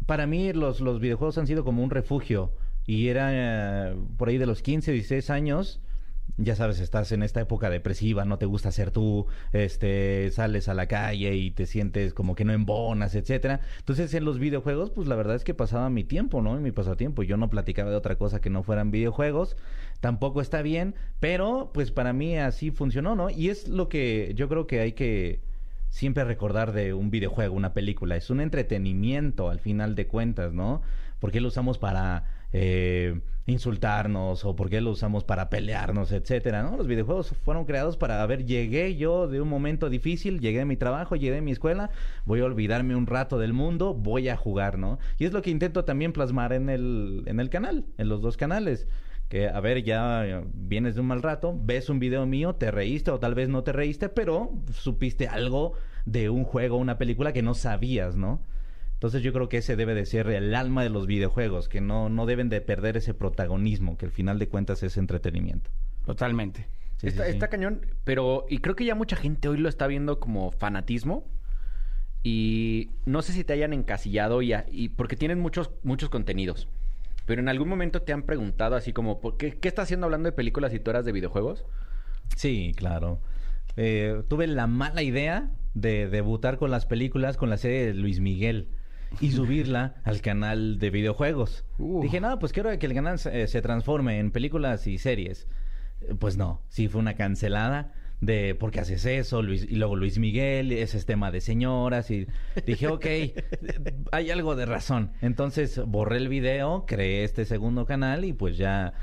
[0.06, 2.52] para mí los, los videojuegos han sido como un refugio.
[2.86, 3.30] Y era
[3.92, 5.80] eh, por ahí de los 15, 16 años.
[6.38, 10.74] Ya sabes, estás en esta época depresiva, no te gusta ser tú, este, sales a
[10.74, 13.62] la calle y te sientes como que no embonas, etcétera.
[13.80, 16.58] Entonces, en los videojuegos, pues la verdad es que pasaba mi tiempo, ¿no?
[16.58, 17.24] En mi pasatiempo.
[17.24, 19.56] Yo no platicaba de otra cosa que no fueran videojuegos.
[20.02, 23.30] Tampoco está bien, pero pues para mí así funcionó, ¿no?
[23.30, 25.40] Y es lo que yo creo que hay que
[25.90, 28.18] siempre recordar de un videojuego, una película.
[28.18, 30.82] Es un entretenimiento al final de cuentas, ¿no?
[31.20, 36.64] ¿Por qué lo usamos para eh, insultarnos o por qué lo usamos para pelearnos, etcétera?
[36.64, 36.78] ¿no?
[36.78, 40.66] Los videojuegos fueron creados para, a ver, llegué yo de un momento difícil, llegué a
[40.66, 41.92] mi trabajo, llegué a mi escuela,
[42.26, 45.00] voy a olvidarme un rato del mundo, voy a jugar, ¿no?
[45.18, 48.38] Y es lo que intento también plasmar en el, en el canal, en los dos
[48.38, 48.88] canales
[49.30, 53.12] que a ver, ya vienes de un mal rato, ves un video mío, te reíste
[53.12, 55.74] o tal vez no te reíste, pero supiste algo
[56.06, 58.42] de un juego, una película que no sabías, ¿no?
[58.96, 62.10] Entonces yo creo que ese debe de ser el alma de los videojuegos, que no,
[62.10, 65.70] no deben de perder ese protagonismo, que al final de cuentas es entretenimiento.
[66.06, 66.68] Totalmente.
[66.98, 67.36] Sí, está, sí, sí.
[67.36, 71.26] está cañón, pero y creo que ya mucha gente hoy lo está viendo como fanatismo.
[72.24, 76.68] Y no sé si te hayan encasillado y, a- y porque tienen muchos, muchos contenidos.
[77.26, 80.28] Pero en algún momento te han preguntado así como, ¿por qué, ¿qué estás haciendo hablando
[80.28, 81.66] de películas y tú eras de videojuegos?
[82.36, 83.20] Sí, claro.
[83.78, 88.20] Eh, tuve la mala idea de debutar con las películas con la serie de Luis
[88.20, 88.70] Miguel
[89.20, 91.64] y subirla al canal de videojuegos.
[91.78, 92.02] Uh.
[92.02, 95.48] Dije, no, pues quiero que el canal se, se transforme en películas y series.
[96.02, 99.96] Eh, Pues no, sí fue una cancelada de por qué haces eso, Luis, y luego
[99.96, 102.28] Luis Miguel, ese es tema de señoras, y
[102.66, 103.06] dije, ok,
[104.12, 105.12] hay algo de razón.
[105.22, 108.94] Entonces borré el video, creé este segundo canal y pues ya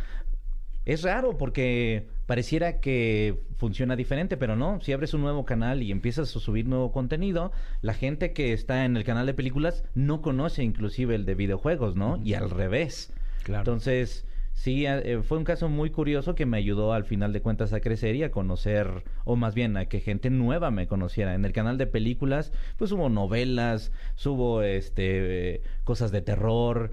[0.85, 4.80] es raro porque pareciera que funciona diferente, pero no.
[4.80, 7.53] Si abres un nuevo canal y empiezas a subir nuevo contenido,
[7.83, 11.95] la gente que está en el canal de películas no conoce inclusive el de videojuegos,
[11.95, 12.20] ¿no?
[12.24, 13.12] Y al revés.
[13.45, 13.61] Claro.
[13.61, 17.72] Entonces, sí, eh, fue un caso muy curioso que me ayudó al final de cuentas
[17.72, 21.35] a crecer y a conocer, o más bien a que gente nueva me conociera.
[21.35, 26.91] En el canal de películas, pues hubo novelas, subo este, eh, cosas de terror.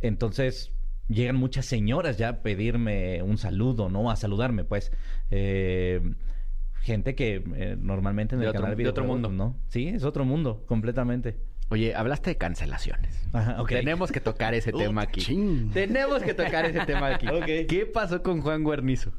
[0.00, 0.72] Entonces,
[1.08, 4.10] llegan muchas señoras ya a pedirme un saludo, ¿no?
[4.10, 4.92] A saludarme, pues.
[5.30, 6.00] Eh,
[6.82, 9.28] gente que eh, normalmente en De el otro- canal de otro mundo.
[9.30, 9.56] ¿no?
[9.68, 11.36] Sí, es otro mundo, completamente.
[11.68, 13.26] Oye, hablaste de cancelaciones.
[13.32, 13.68] Ajá, ok.
[13.70, 15.20] Tenemos que tocar ese tema aquí.
[15.72, 17.26] Tenemos que tocar ese tema aquí.
[17.68, 19.12] ¿Qué pasó con Juan Guarnizo?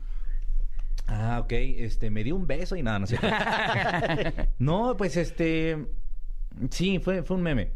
[1.08, 1.52] Ah, ok.
[1.52, 3.18] Este, me dio un beso y nada, no sé.
[4.60, 5.88] no, pues este.
[6.70, 7.72] Sí, fue, fue un meme.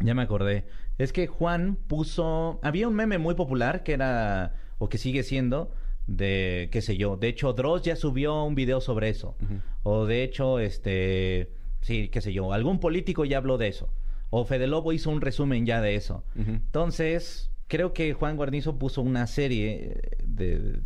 [0.00, 0.66] Ya me acordé.
[0.98, 2.60] Es que Juan puso.
[2.62, 4.54] Había un meme muy popular que era.
[4.78, 5.72] O que sigue siendo.
[6.06, 6.68] De.
[6.72, 7.16] qué sé yo.
[7.16, 9.36] De hecho, Dross ya subió un video sobre eso.
[9.82, 11.52] O de hecho, este.
[11.80, 12.52] Sí, qué sé yo.
[12.52, 13.88] Algún político ya habló de eso.
[14.30, 16.24] O Fede Lobo hizo un resumen ya de eso.
[16.36, 20.80] Entonces, creo que Juan Guarnizo puso una serie de,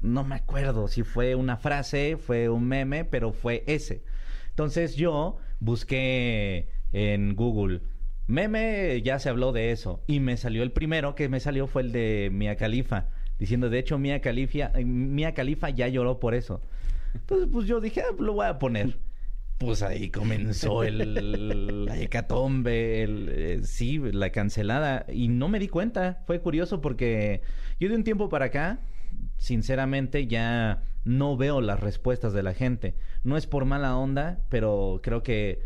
[0.00, 4.02] no me acuerdo si fue una frase, fue un meme, pero fue ese.
[4.50, 7.82] Entonces yo busqué en Google,
[8.26, 11.82] meme, ya se habló de eso, y me salió el primero que me salió fue
[11.82, 13.08] el de Mia Khalifa,
[13.38, 16.60] diciendo, de hecho, Mia Khalifa, eh, Mia ya lloró por eso.
[17.14, 18.98] Entonces, pues yo dije, ah, lo voy a poner.
[19.58, 25.06] Pues ahí comenzó el, la hecatombe, el, eh, sí, la cancelada.
[25.10, 26.22] Y no me di cuenta.
[26.26, 27.40] Fue curioso porque
[27.80, 28.80] yo de un tiempo para acá,
[29.38, 32.96] sinceramente, ya no veo las respuestas de la gente.
[33.24, 35.62] No es por mala onda, pero creo que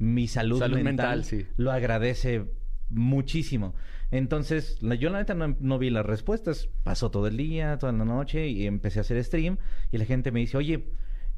[0.00, 1.46] mi salud, Salud mental, mental, sí.
[1.56, 2.44] lo agradece
[2.90, 3.74] muchísimo.
[4.10, 6.68] Entonces, la- yo la neta no, no vi las respuestas.
[6.82, 9.58] Pasó todo el día, toda la noche y empecé a hacer stream
[9.90, 10.90] y la gente me dice, oye,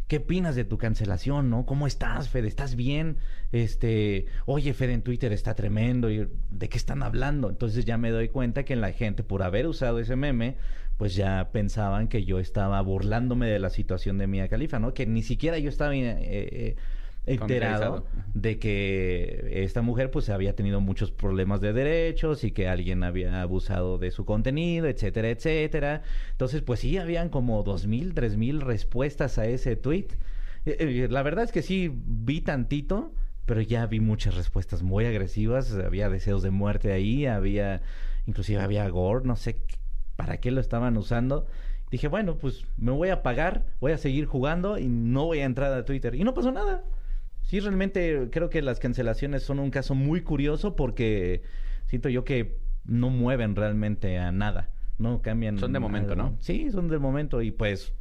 [0.08, 1.64] ¿qué opinas de tu cancelación, no?
[1.66, 2.48] ¿Cómo estás, Fede?
[2.48, 3.16] ¿Estás bien?
[3.52, 6.10] Este, oye, Fede en Twitter está tremendo.
[6.10, 7.48] y ¿De qué están hablando?
[7.48, 10.56] Entonces ya me doy cuenta que la gente, por haber usado ese meme,
[10.98, 14.94] pues ya pensaban que yo estaba burlándome de la situación de Mia Califa, ¿no?
[14.94, 16.76] Que ni siquiera yo estaba eh, eh,
[17.26, 23.02] enterado de que esta mujer pues había tenido muchos problemas de derechos y que alguien
[23.02, 26.02] había abusado de su contenido, etcétera, etcétera.
[26.32, 30.08] Entonces, pues sí, habían como dos mil, tres mil respuestas a ese tweet.
[30.64, 33.12] Eh, eh, La verdad es que sí vi tantito,
[33.44, 35.72] pero ya vi muchas respuestas muy agresivas.
[35.74, 37.82] Había deseos de muerte ahí, había,
[38.26, 39.56] inclusive había gore, no sé
[40.16, 41.46] para qué lo estaban usando.
[41.90, 45.44] Dije, bueno, pues me voy a pagar, voy a seguir jugando y no voy a
[45.44, 46.14] entrar a Twitter.
[46.14, 46.82] Y no pasó nada.
[47.46, 51.42] Sí, realmente creo que las cancelaciones son un caso muy curioso porque
[51.86, 54.70] siento yo que no mueven realmente a nada.
[54.98, 55.58] No cambian.
[55.58, 56.22] Son de momento, algo.
[56.30, 56.36] ¿no?
[56.40, 57.42] Sí, son de momento.
[57.42, 57.92] Y pues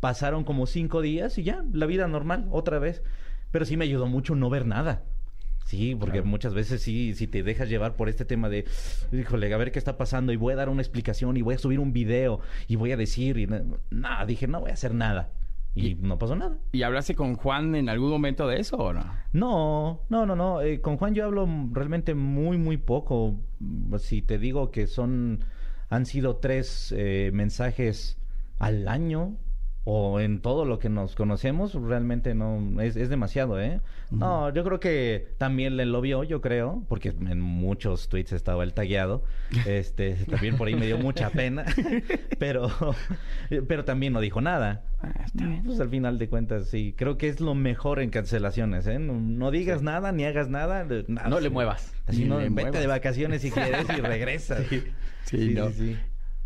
[0.00, 3.02] pasaron como cinco días y ya, la vida normal, otra vez.
[3.50, 5.02] Pero sí me ayudó mucho no ver nada.
[5.64, 6.28] Sí, porque Claro.
[6.28, 8.64] muchas veces sí, si te dejas llevar por este tema de,
[9.12, 11.58] híjole, a ver qué está pasando y voy a dar una explicación y voy a
[11.58, 14.92] subir un video y voy a decir y na- nada, dije, no voy a hacer
[14.94, 15.30] nada.
[15.74, 16.58] Y, no pasó nada.
[16.72, 19.04] ¿Y hablaste con Juan en algún momento de eso o no?
[19.32, 20.60] No, no, no, no.
[20.60, 23.38] Eh, con Juan yo hablo realmente muy, muy poco.
[23.98, 25.44] Si te digo que son,
[25.88, 28.18] han sido tres eh, mensajes
[28.58, 29.36] al año,
[29.84, 33.80] o en todo lo que nos conocemos, realmente no es, es demasiado, ¿eh?
[34.10, 38.62] No, yo creo que también le lo vio, yo creo, porque en muchos tweets estaba
[38.62, 39.24] el tagueado.
[39.66, 41.64] Este, también por ahí me dio mucha pena,
[42.38, 42.70] pero
[43.68, 44.84] pero también no dijo nada.
[45.64, 48.98] Pues al final de cuentas sí, creo que es lo mejor en cancelaciones, ¿eh?
[48.98, 50.84] No, no digas nada ni hagas nada.
[51.08, 51.92] No le muevas.
[52.06, 52.80] Así no, vete muevas.
[52.80, 54.64] de vacaciones si quieres y regresas.
[55.24, 55.70] Sí, no.
[55.70, 55.96] sí, sí.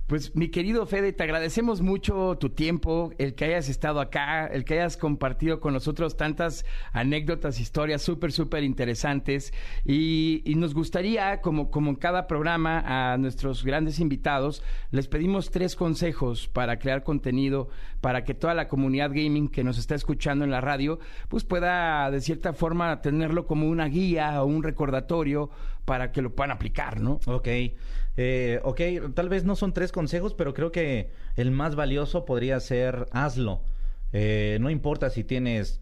[0.07, 4.65] Pues mi querido Fede, te agradecemos mucho tu tiempo, el que hayas estado acá, el
[4.65, 9.53] que hayas compartido con nosotros tantas anécdotas, historias súper, súper interesantes.
[9.85, 15.75] Y, nos gustaría, como, como en cada programa, a nuestros grandes invitados, les pedimos tres
[15.75, 17.69] consejos para crear contenido,
[18.01, 22.13] para que toda la comunidad gaming que nos está escuchando en la radio, pues pueda
[22.13, 25.51] de cierta forma tenerlo como una guía o un recordatorio
[25.85, 27.19] para que lo puedan aplicar, ¿no?
[27.27, 27.49] Ok,
[28.17, 28.81] eh, ok,
[29.15, 33.63] tal vez no son tres consejos, pero creo que el más valioso podría ser hazlo.
[34.13, 35.81] Eh, no importa si tienes,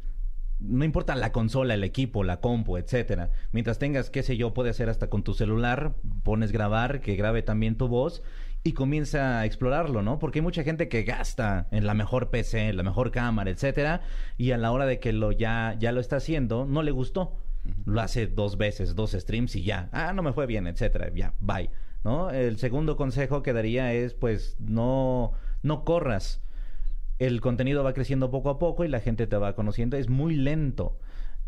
[0.59, 3.31] no importa la consola, el equipo, la compu, etcétera.
[3.53, 7.43] Mientras tengas, qué sé yo, puede ser hasta con tu celular, pones grabar, que grabe
[7.43, 8.23] también tu voz
[8.65, 10.19] y comienza a explorarlo, ¿no?
[10.19, 14.01] Porque hay mucha gente que gasta en la mejor PC, en la mejor cámara, etcétera,
[14.39, 17.37] y a la hora de que lo ya ya lo está haciendo, no le gustó.
[17.87, 19.89] Lo hace dos veces, dos streams y ya.
[19.93, 21.11] Ah, no me fue bien, etcétera.
[21.15, 21.71] Ya, bye.
[22.05, 22.31] ¿No?
[22.31, 25.33] El segundo consejo que daría es, pues, no,
[25.63, 26.43] no corras.
[27.19, 29.97] El contenido va creciendo poco a poco y la gente te va conociendo.
[29.97, 30.99] Es muy lento.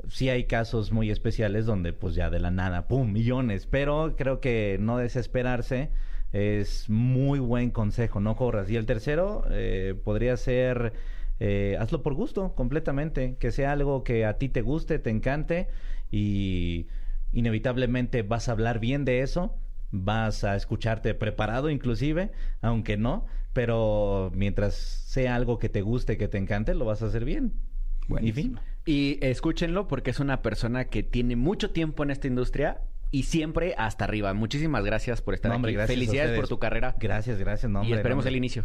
[0.09, 3.13] Sí hay casos muy especiales donde, pues, ya de la nada, ¡pum!
[3.13, 3.67] millones.
[3.67, 5.91] Pero creo que no desesperarse
[6.33, 8.21] es muy buen consejo.
[8.21, 8.71] No corras.
[8.71, 10.95] Y el tercero eh, podría ser
[11.39, 13.37] eh, hazlo por gusto, completamente.
[13.39, 15.69] Que sea algo que a ti te guste, te encante
[16.11, 16.89] y
[17.33, 19.55] inevitablemente vas a hablar bien de eso.
[19.91, 26.29] Vas a escucharte preparado inclusive, aunque no, pero mientras sea algo que te guste, que
[26.29, 27.55] te encante, lo vas a hacer bien.
[28.21, 28.59] Y fin.
[28.85, 33.75] Y escúchenlo porque es una persona que tiene mucho tiempo en esta industria y siempre
[33.79, 34.33] hasta arriba.
[34.35, 35.77] Muchísimas gracias por estar No, hombre, aquí.
[35.77, 36.95] gracias Felicidades por tu carrera.
[37.01, 37.71] Gracias, gracias.
[37.71, 38.65] No, y esperemos no, el inicio.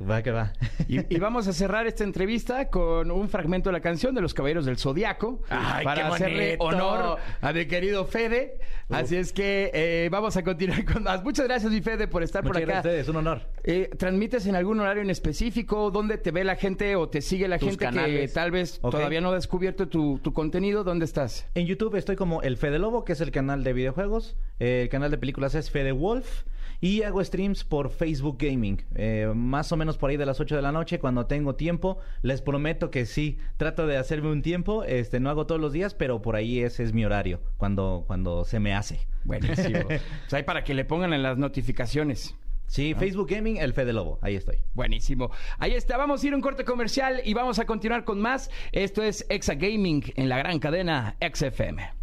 [0.00, 0.52] Va que va.
[0.86, 4.32] Y, y vamos a cerrar esta entrevista con un fragmento de la canción de los
[4.32, 8.58] Caballeros del Zodiaco Ay, para qué hacerle honor a mi querido Fede.
[8.90, 11.22] Así es que eh, vamos a continuar con más.
[11.22, 12.72] Muchas gracias, mi Fede, por estar Muchas por acá.
[12.72, 13.42] gracias a ustedes, un honor.
[13.64, 15.90] Eh, ¿Transmites en algún horario en específico?
[15.90, 19.20] ¿Dónde te ve la gente o te sigue la Tus gente que tal vez todavía
[19.20, 20.84] no ha descubierto tu, tu contenido?
[20.84, 21.46] ¿Dónde estás?
[21.54, 24.36] En YouTube estoy como el Fede Lobo, que es el canal de videojuegos.
[24.60, 26.44] Eh, el canal de películas es Fede Wolf.
[26.80, 28.82] Y hago streams por Facebook Gaming.
[28.94, 31.98] Eh, más o menos por ahí de las 8 de la noche, cuando tengo tiempo.
[32.22, 34.84] Les prometo que sí, trato de hacerme un tiempo.
[34.84, 38.44] Este, no hago todos los días, pero por ahí ese es mi horario, cuando, cuando
[38.44, 39.00] se me hace.
[39.24, 39.80] Buenísimo.
[39.86, 42.36] pues ahí para que le pongan en las notificaciones.
[42.68, 44.18] Sí, Facebook Gaming, el Fede Lobo.
[44.20, 44.58] Ahí estoy.
[44.74, 45.30] Buenísimo.
[45.58, 48.50] Ahí está, vamos a ir a un corte comercial y vamos a continuar con más.
[48.72, 51.97] Esto es Exa Gaming en la gran cadena XFM.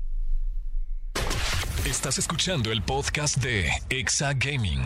[1.86, 4.82] Estás escuchando el podcast de Exa Gaming.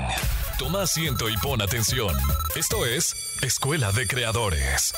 [0.58, 2.14] Toma asiento y pon atención.
[2.58, 4.94] Esto es Escuela de Creadores.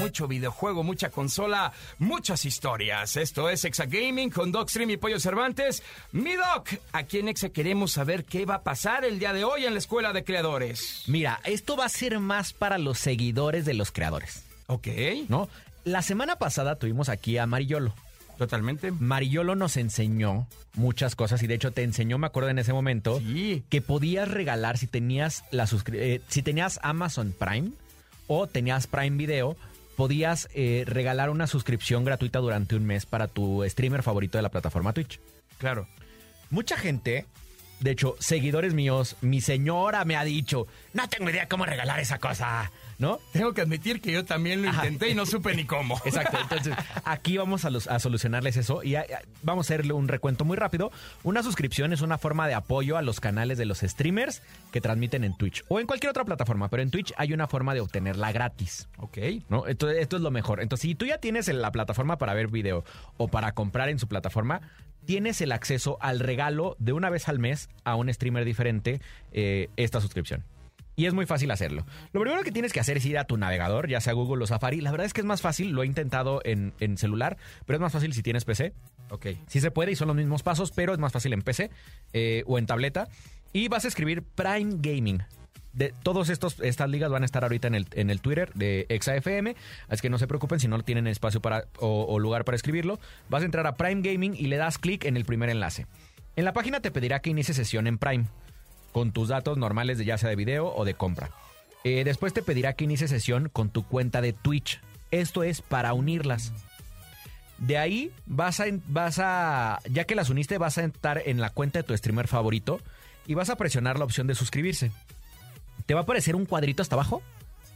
[0.00, 3.16] Mucho videojuego, mucha consola, muchas historias.
[3.16, 5.82] Esto es Exa Gaming con Docstream y Pollo Cervantes.
[6.12, 9.64] Mi Doc, aquí en Exa queremos saber qué va a pasar el día de hoy
[9.64, 11.04] en la Escuela de Creadores.
[11.06, 14.88] Mira, esto va a ser más para los seguidores de los creadores, Ok,
[15.28, 15.48] ¿no?
[15.84, 17.94] La semana pasada tuvimos aquí a Mariolo.
[18.36, 18.90] Totalmente.
[18.92, 23.18] Mariolo nos enseñó muchas cosas y de hecho te enseñó, me acuerdo en ese momento,
[23.20, 23.64] Sí.
[23.68, 27.70] que podías regalar si tenías la eh, si tenías Amazon Prime
[28.26, 29.56] o tenías Prime Video,
[29.96, 34.50] podías eh, regalar una suscripción gratuita durante un mes para tu streamer favorito de la
[34.50, 35.18] plataforma Twitch.
[35.58, 35.88] Claro.
[36.50, 37.24] Mucha gente,
[37.80, 42.18] de hecho, seguidores míos, mi señora me ha dicho, no tengo idea cómo regalar esa
[42.18, 43.18] cosa, ¿no?
[43.32, 44.84] Tengo que admitir que yo también lo Ajá.
[44.86, 46.00] intenté y no supe ni cómo.
[46.04, 46.74] Exacto, entonces
[47.04, 50.44] aquí vamos a, los- a solucionarles eso y a- a- vamos a hacerle un recuento
[50.44, 50.90] muy rápido.
[51.22, 54.42] Una suscripción es una forma de apoyo a los canales de los streamers
[54.72, 57.74] que transmiten en Twitch o en cualquier otra plataforma, pero en Twitch hay una forma
[57.74, 58.88] de obtenerla gratis.
[58.98, 59.18] Ok.
[59.48, 59.66] ¿no?
[59.66, 60.60] Esto, esto es lo mejor.
[60.62, 62.84] Entonces, si tú ya tienes en la plataforma para ver video
[63.16, 64.60] o para comprar en su plataforma,
[65.04, 69.00] tienes el acceso al regalo de una vez al mes a un streamer diferente
[69.32, 70.42] eh, esta suscripción.
[70.96, 71.84] Y es muy fácil hacerlo.
[72.12, 74.46] Lo primero que tienes que hacer es ir a tu navegador, ya sea Google o
[74.46, 74.80] Safari.
[74.80, 77.36] La verdad es que es más fácil, lo he intentado en, en celular,
[77.66, 78.72] pero es más fácil si tienes PC.
[79.10, 79.26] Ok.
[79.46, 81.70] Sí se puede y son los mismos pasos, pero es más fácil en PC
[82.14, 83.08] eh, o en tableta.
[83.52, 85.22] Y vas a escribir Prime Gaming.
[85.74, 88.86] De, todos estos estas ligas van a estar ahorita en el, en el Twitter de
[88.88, 89.54] ExaFM,
[89.88, 92.98] así que no se preocupen si no tienen espacio para o, o lugar para escribirlo.
[93.28, 95.86] Vas a entrar a Prime Gaming y le das clic en el primer enlace.
[96.34, 98.24] En la página te pedirá que inicie sesión en Prime
[98.96, 101.28] con tus datos normales de ya sea de video o de compra.
[101.84, 104.80] Eh, después te pedirá que inicies sesión con tu cuenta de Twitch.
[105.10, 106.54] Esto es para unirlas.
[107.58, 111.50] De ahí vas a, vas a, ya que las uniste, vas a entrar en la
[111.50, 112.80] cuenta de tu streamer favorito
[113.26, 114.90] y vas a presionar la opción de suscribirse.
[115.84, 117.20] Te va a aparecer un cuadrito hasta abajo.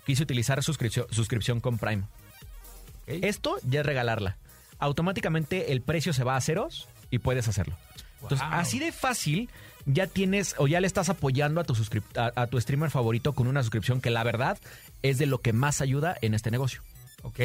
[0.06, 2.04] Quise utilizar suscripción, suscripción con Prime.
[3.06, 4.38] Esto ya es regalarla.
[4.78, 7.76] Automáticamente el precio se va a ceros y puedes hacerlo.
[8.22, 8.58] Entonces, Wow.
[8.58, 9.50] así de fácil
[9.92, 11.74] ya tienes o ya le estás apoyando a tu,
[12.16, 14.58] a, a tu streamer favorito con una suscripción que la verdad
[15.02, 16.82] es de lo que más ayuda en este negocio.
[17.22, 17.38] Ok,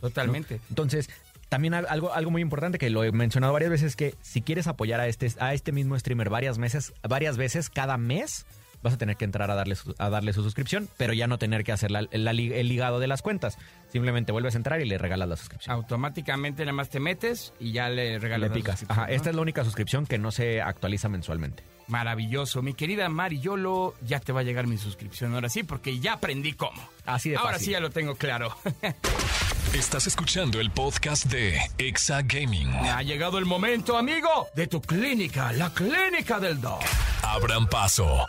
[0.00, 0.60] totalmente.
[0.68, 1.08] Entonces,
[1.48, 4.42] también al- algo, algo muy importante que lo he mencionado varias veces es que si
[4.42, 8.46] quieres apoyar a este, a este mismo streamer varias meses, varias veces cada mes,
[8.82, 11.38] vas a tener que entrar a darle su, a darle su suscripción, pero ya no
[11.38, 13.58] tener que hacer la- la el ligado de las cuentas.
[13.90, 15.74] Simplemente vuelves a entrar y le regalas la suscripción.
[15.74, 18.78] Automáticamente nada más te metes y ya le regalas le la picas.
[18.80, 19.14] suscripción, Ajá, ¿no?
[19.16, 21.62] esta es la única suscripción que no se actualiza mensualmente.
[21.88, 22.62] Maravilloso.
[22.62, 26.14] Mi querida Mari Yolo, ya te va a llegar mi suscripción ahora sí, porque ya
[26.14, 26.82] aprendí cómo.
[27.04, 27.64] Así de Ahora fácil.
[27.66, 28.54] sí ya lo tengo claro.
[29.74, 32.70] Estás escuchando el podcast de Exa Gaming.
[32.74, 36.80] ha llegado el momento, amigo, de tu clínica, la clínica del dog.
[37.22, 38.26] Abran paso.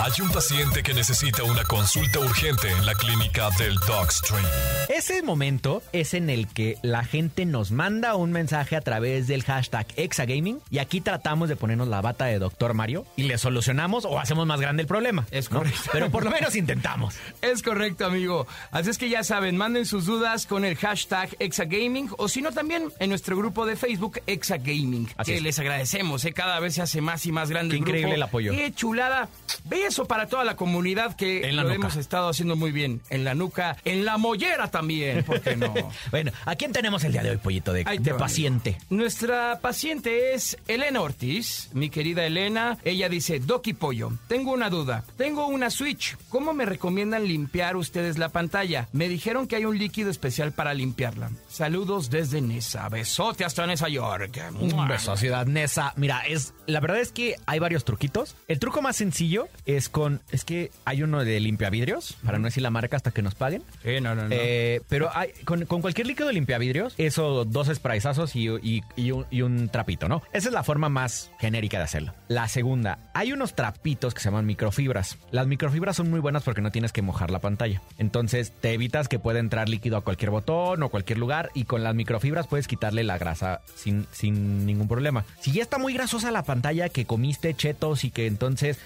[0.00, 4.44] Hay un paciente que necesita una consulta urgente en la clínica del Dogstream.
[4.88, 9.44] Ese momento es en el que la gente nos manda un mensaje a través del
[9.44, 14.04] hashtag Exagaming y aquí tratamos de ponernos la bata de Doctor Mario y le solucionamos
[14.06, 15.26] o hacemos más grande el problema.
[15.30, 15.58] Es ¿no?
[15.58, 15.90] correcto.
[15.92, 17.14] Pero por lo menos intentamos.
[17.42, 18.46] Es correcto, amigo.
[18.70, 22.52] Así es que ya saben, manden sus dudas con el hashtag Exagaming o si no
[22.52, 25.08] también en nuestro grupo de Facebook Exagaming.
[25.16, 25.42] Así que es.
[25.42, 26.32] les agradecemos, ¿eh?
[26.32, 27.90] cada vez se hace más y más grande Qué el grupo.
[27.96, 28.52] increíble el apoyo.
[28.52, 29.28] Qué chulada.
[29.64, 31.80] Beso para toda la comunidad que En la lo nuca.
[31.80, 33.00] hemos estado haciendo muy bien.
[33.10, 35.72] En la nuca, en la mollera también, ¿por qué no?
[36.10, 37.84] Bueno, ¿a quién tenemos el día de hoy, pollito, de,
[38.18, 38.78] paciente?
[38.90, 42.78] Nuestra paciente es Elena Ortiz, mi querida Elena.
[42.84, 45.04] Ella dice, Doki Pollo, tengo una duda.
[45.16, 46.16] Tengo una Switch.
[46.28, 48.88] ¿Cómo me recomiendan limpiar ustedes la pantalla?
[48.92, 51.30] Me dijeron que hay un líquido especial para limpiarla.
[51.48, 52.88] Saludos desde Nesa.
[52.88, 54.40] Besote hasta Nesa York.
[54.58, 55.92] Un beso, Ciudad Nesa.
[55.96, 58.36] Mira, es la verdad es que hay varios truquitos.
[58.48, 60.20] El truco más sencillo es con.
[60.30, 63.62] Es que hay uno de limpiavidrios, para no decir la marca hasta que nos paguen.
[63.82, 64.28] Sí, no, no, no.
[64.30, 69.10] Eh, pero hay, con, con cualquier líquido de limpiavidrios, eso, dos sprayzazos y, y- y
[69.12, 70.22] un, y un trapito, ¿no?
[70.32, 72.14] Esa es la forma más genérica de hacerlo.
[72.28, 75.18] La segunda, hay unos trapitos que se llaman microfibras.
[75.30, 77.80] Las microfibras son muy buenas porque no tienes que mojar la pantalla.
[77.98, 81.82] Entonces te evitas que pueda entrar líquido a cualquier botón o cualquier lugar y con
[81.84, 85.24] las microfibras puedes quitarle la grasa sin, sin ningún problema.
[85.40, 88.78] Si ya está muy grasosa la pantalla que comiste chetos y que entonces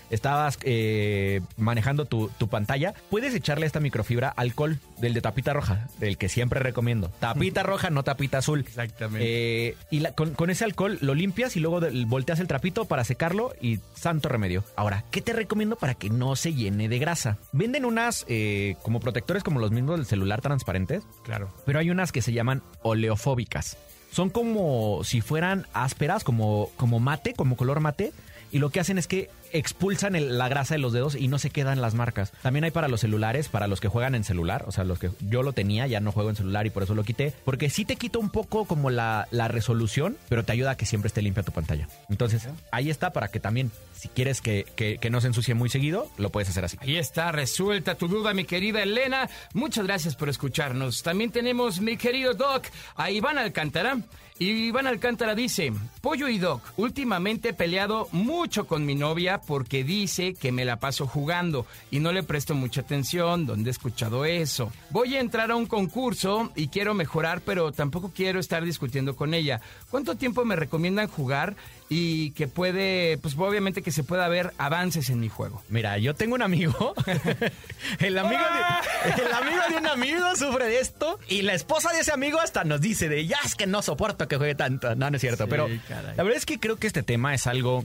[0.62, 6.16] eh, manejando tu, tu pantalla, puedes echarle esta microfibra alcohol del de tapita roja, del
[6.18, 7.09] que siempre recomiendo.
[7.20, 8.61] Tapita roja, no tapita azul.
[8.61, 9.26] Exactamente.
[9.68, 13.05] Eh, y la- con, con ese alcohol lo limpias y luego volteas el trapito para
[13.05, 14.64] secarlo y santo remedio.
[14.76, 17.38] Ahora, ¿qué te recomiendo para que no se llene de grasa?
[17.53, 21.53] Venden unas eh, como protectores como los mismos del celular transparentes, claro.
[21.64, 23.76] pero hay unas que se llaman oleofóbicas.
[24.11, 28.12] Son como si fueran ásperas, como, como mate, como color mate.
[28.53, 29.28] Y lo que hacen es que
[29.59, 32.32] expulsan el- la grasa de los dedos y no se quedan las marcas.
[32.42, 34.64] También hay para los celulares, para los que juegan en celular.
[34.66, 36.94] O sea, los que yo lo tenía, ya no juego en celular y por eso
[36.94, 37.32] lo quité.
[37.44, 40.86] Porque sí te quita un poco como la, la resolución, pero te ayuda a que
[40.86, 41.88] siempre esté limpia tu pantalla.
[42.09, 45.68] Entonces, ahí está para que también, si quieres que, que- que no se ensucie muy
[45.68, 46.76] seguido, lo puedes hacer así.
[46.80, 49.28] Ahí está, resuelta tu duda, mi querida Elena.
[49.54, 51.02] Muchas gracias por escucharnos.
[51.02, 52.64] También tenemos mi querido Doc,
[52.96, 53.98] a Iván Alcántara.
[54.38, 59.84] Y Iván Alcántara dice, Pollo y Doc, últimamente he peleado mucho con mi novia porque
[59.84, 63.47] dice que me la paso jugando y no le presto mucha atención.
[63.47, 64.72] ¿Dónde he escuchado eso?
[64.90, 69.34] Voy a entrar a un concurso y quiero mejorar, pero tampoco quiero estar discutiendo con
[69.34, 69.61] ella.
[69.90, 71.57] ¿Cuánto tiempo me recomiendan jugar
[71.88, 75.62] y que puede, pues obviamente que se pueda ver avances en mi juego?
[75.68, 76.94] Mira, yo tengo un amigo.
[78.01, 81.18] el, amigo de, el amigo de un amigo sufre de esto.
[81.28, 84.28] Y la esposa de ese amigo hasta nos dice de ya es que no soporto
[84.28, 84.94] que juegue tanto.
[84.94, 85.44] No, no es cierto.
[85.44, 86.16] Sí, pero caray.
[86.16, 87.84] la verdad es que creo que este tema es algo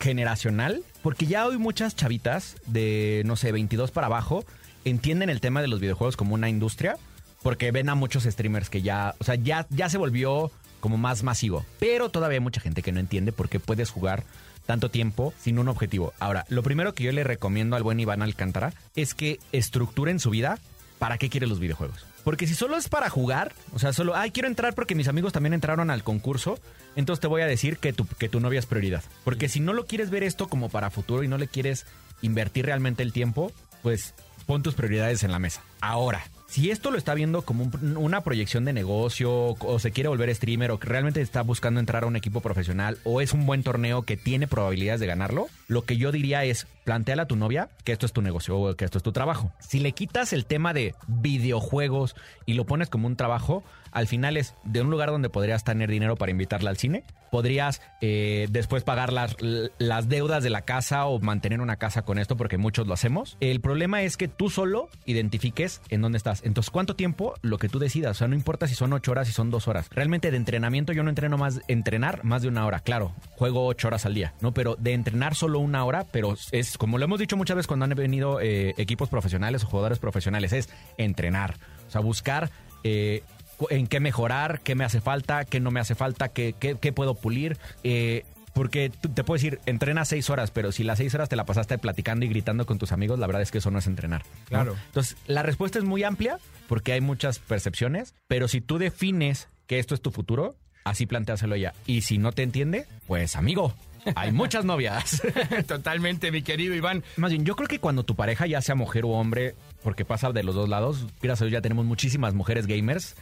[0.00, 0.82] generacional.
[1.02, 4.44] Porque ya hoy muchas chavitas de, no sé, 22 para abajo
[4.84, 6.96] entienden el tema de los videojuegos como una industria.
[7.42, 11.22] Porque ven a muchos streamers que ya, o sea, ya, ya se volvió como más
[11.22, 11.64] masivo.
[11.78, 14.24] Pero todavía hay mucha gente que no entiende por qué puedes jugar
[14.66, 16.12] tanto tiempo sin un objetivo.
[16.18, 20.30] Ahora, lo primero que yo le recomiendo al buen Iván Alcántara es que estructuren su
[20.30, 20.58] vida
[20.98, 22.07] para qué quiere los videojuegos.
[22.24, 25.32] Porque si solo es para jugar, o sea, solo, ay, quiero entrar porque mis amigos
[25.32, 26.58] también entraron al concurso,
[26.96, 29.02] entonces te voy a decir que tu, que tu novia es prioridad.
[29.24, 31.86] Porque si no lo quieres ver esto como para futuro y no le quieres
[32.20, 33.52] invertir realmente el tiempo,
[33.82, 34.14] pues
[34.46, 35.62] pon tus prioridades en la mesa.
[35.80, 39.30] Ahora, Si esto lo está viendo como un- una proyección de negocio
[39.60, 42.96] o se quiere volver streamer o que realmente está buscando entrar a un equipo profesional
[43.04, 46.66] o es un buen torneo que tiene probabilidades de ganarlo, lo que yo diría es
[46.84, 49.52] planteale a tu novia que esto es tu negocio o que esto es tu trabajo.
[49.60, 53.62] Si le quitas el tema de videojuegos y lo pones como un trabajo,
[53.98, 57.82] al final es de un lugar donde podrías tener dinero para invitarla al cine, podrías
[58.00, 59.36] eh, después pagar las,
[59.78, 63.36] las deudas de la casa o mantener una casa con esto porque muchos lo hacemos.
[63.40, 66.42] El problema es que tú solo identifiques en dónde estás.
[66.44, 67.34] Entonces, ¿cuánto tiempo?
[67.42, 68.12] Lo que tú decidas.
[68.12, 69.88] O sea, no importa si son ocho horas, si son dos horas.
[69.90, 72.80] Realmente de entrenamiento yo no entreno más, entrenar más de una hora.
[72.80, 74.54] Claro, juego ocho horas al día, ¿no?
[74.54, 77.84] Pero de entrenar solo una hora, pero es como lo hemos dicho muchas veces cuando
[77.84, 81.56] han venido eh, equipos profesionales o jugadores profesionales, es entrenar.
[81.88, 82.50] O sea, buscar...
[82.84, 83.24] Eh,
[83.70, 86.92] en qué mejorar, qué me hace falta, qué no me hace falta, qué, qué, qué
[86.92, 87.58] puedo pulir.
[87.82, 91.44] Eh, porque te puedes decir, entrena seis horas, pero si las seis horas te la
[91.44, 94.24] pasaste platicando y gritando con tus amigos, la verdad es que eso no es entrenar.
[94.24, 94.46] ¿no?
[94.48, 94.76] Claro.
[94.86, 99.78] Entonces, la respuesta es muy amplia porque hay muchas percepciones, pero si tú defines que
[99.78, 101.72] esto es tu futuro, así planteáselo ya.
[101.86, 103.74] Y si no te entiende, pues amigo,
[104.14, 105.22] hay muchas novias.
[105.66, 107.04] Totalmente, mi querido Iván.
[107.16, 110.32] Más bien, yo creo que cuando tu pareja, ya sea mujer o hombre, porque pasa
[110.32, 113.16] de los dos lados, gracias a Dios ya tenemos muchísimas mujeres gamers,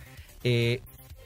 [0.48, 0.80] eh,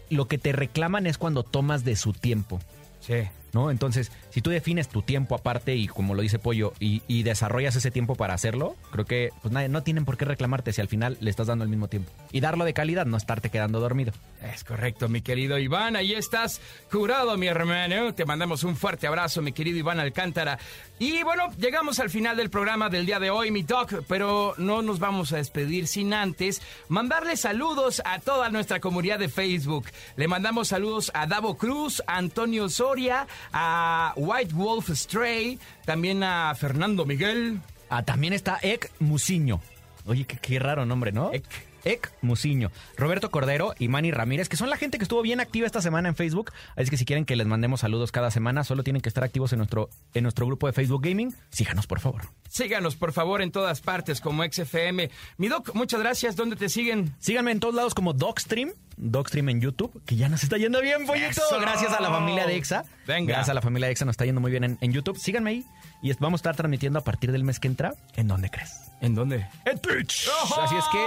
[0.09, 2.59] lo que te reclaman es cuando tomas de su tiempo.
[3.01, 3.29] Sí.
[3.53, 3.71] ¿No?
[3.71, 7.91] Entonces, si tú defines tu tiempo aparte y como lo dice Pollo, y, desarrollas ese
[7.91, 11.19] tiempo para hacerlo, creo que pues nadie, no tienen por qué reclamarte si al final
[11.21, 12.11] le estás dando el mismo tiempo.
[12.33, 14.13] Y darlo de calidad, no estarte quedando dormido.
[14.43, 15.97] Es correcto, mi querido Iván.
[15.97, 18.15] Ahí estás curado, mi hermano.
[18.15, 20.59] Te mandamos un fuerte abrazo, mi querido Iván Alcántara.
[20.99, 24.83] Y bueno, llegamos al final del programa del día de hoy, mi doc, pero no
[24.83, 29.87] nos vamos a despedir sin antes mandarle saludos a toda nuestra comunidad de Facebook.
[30.17, 36.55] Le mandamos saludos a Davo Cruz, a Antonio Soria, a White Wolf Stray, también a
[36.55, 37.61] Fernando Miguel.
[37.89, 39.61] Ah, también está Ek Musiño.
[40.07, 41.33] Oye, qué, qué raro nombre, ¿no?
[41.33, 41.45] Ek.
[41.85, 45.67] Ek Musiño, Roberto Cordero y Manny Ramírez, que son la gente que estuvo bien activa
[45.67, 46.53] esta semana en Facebook.
[46.77, 49.53] Así que si quieren que les mandemos saludos cada semana, solo tienen que estar activos
[49.53, 51.35] en nuestro, en nuestro grupo de Facebook Gaming.
[51.51, 52.23] Síganos, por favor.
[52.49, 55.11] Síganos, por favor, en todas partes como XFM.
[55.39, 56.37] Mi doc, muchas gracias.
[56.37, 57.15] ¿Dónde te siguen?
[57.19, 58.73] Síganme en todos lados como Dogstream,
[59.03, 61.31] Dogstream en YouTube, que ya nos está yendo bien, pollito.
[61.31, 61.59] ¡Eso!
[61.61, 62.85] Gracias a la familia de EXA.
[63.07, 63.29] Venga.
[63.35, 65.19] Gracias a la familia de EXA nos está yendo muy bien en, en YouTube.
[65.19, 65.65] Síganme ahí
[66.03, 67.95] y es- vamos a estar transmitiendo a partir del mes que entra.
[68.17, 68.77] ¿En dónde crees?
[69.01, 69.47] ¿En dónde?
[69.65, 70.29] En Twitch.
[70.43, 70.61] ¡Ojo!
[70.61, 70.99] Así es que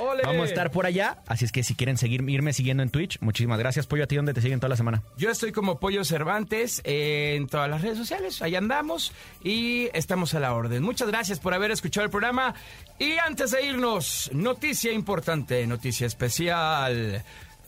[0.00, 0.22] ¡Ole!
[0.22, 1.18] vamos a estar por allá.
[1.26, 3.88] Así es que si quieren seguir, irme siguiendo en Twitch, muchísimas gracias.
[3.88, 5.02] Pollo, a ti dónde te siguen toda la semana.
[5.18, 10.40] Yo estoy como Pollo Cervantes en todas las redes sociales, ahí andamos y estamos a
[10.40, 10.82] la orden.
[10.84, 12.54] Muchas gracias por haber escuchado el programa
[13.00, 17.24] y antes de irnos, noticia importante, noticia especial.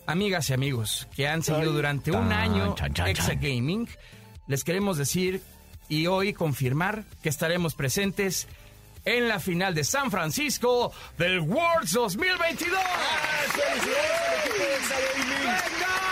[0.06, 3.40] Amigas y amigos que han seguido durante un Tan, año chan, chan, Exa chan.
[3.40, 3.88] Gaming,
[4.46, 5.42] les queremos decir
[5.88, 8.48] y hoy confirmar que estaremos presentes
[9.04, 12.78] en la final de San Francisco del Worlds 2022.
[15.38, 16.11] ¡Venga!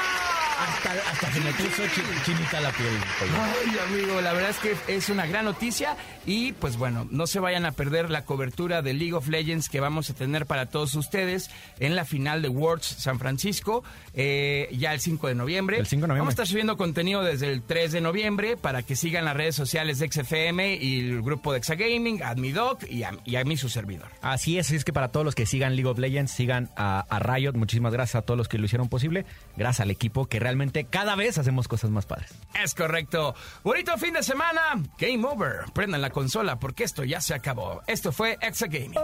[0.61, 1.83] Hasta, hasta se me puso
[2.23, 2.89] chinita la piel.
[3.33, 5.97] Ay, amigo, la verdad es que es una gran noticia
[6.27, 9.81] y pues bueno, no se vayan a perder la cobertura de League of Legends que
[9.81, 13.83] vamos a tener para todos ustedes en la final de Worlds San Francisco,
[14.13, 15.79] eh, ya el 5 de noviembre.
[15.79, 16.21] El 5 de noviembre.
[16.21, 19.55] Vamos a estar subiendo contenido desde el 3 de noviembre para que sigan las redes
[19.55, 23.45] sociales de XFM y el grupo de Exagaming, a mi doc y a, y a
[23.45, 24.09] mí su servidor.
[24.21, 27.01] Así es, así es que para todos los que sigan League of Legends, sigan a,
[27.09, 27.55] a Riot.
[27.55, 29.25] Muchísimas gracias a todos los que lo hicieron posible.
[29.57, 30.49] Gracias al equipo que realmente
[30.90, 32.30] cada vez hacemos cosas más padres.
[32.62, 33.34] Es correcto.
[33.62, 34.82] Bonito fin de semana.
[34.98, 35.70] Game over.
[35.72, 37.82] Prendan la consola porque esto ya se acabó.
[37.86, 38.94] Esto fue Exagaming.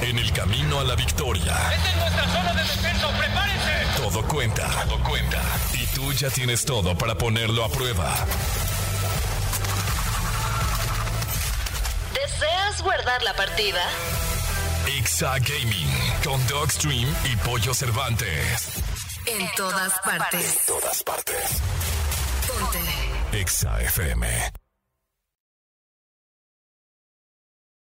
[0.00, 3.08] En el camino a la victoria, ¡Esta es nuestra zona de descenso!
[3.18, 3.74] ¡Prepárense!
[3.96, 4.68] todo cuenta.
[4.86, 5.42] Todo cuenta.
[5.72, 8.14] Y tú ya tienes todo para ponerlo a prueba.
[12.12, 13.82] ¿Deseas guardar la partida?
[14.98, 15.88] Exa Gaming
[16.22, 18.83] con Dogstream y Pollo Cervantes.
[19.26, 20.66] En todas partes.
[20.66, 21.62] Todas partes.
[22.46, 23.38] Ponte.
[23.40, 24.63] Exa FM.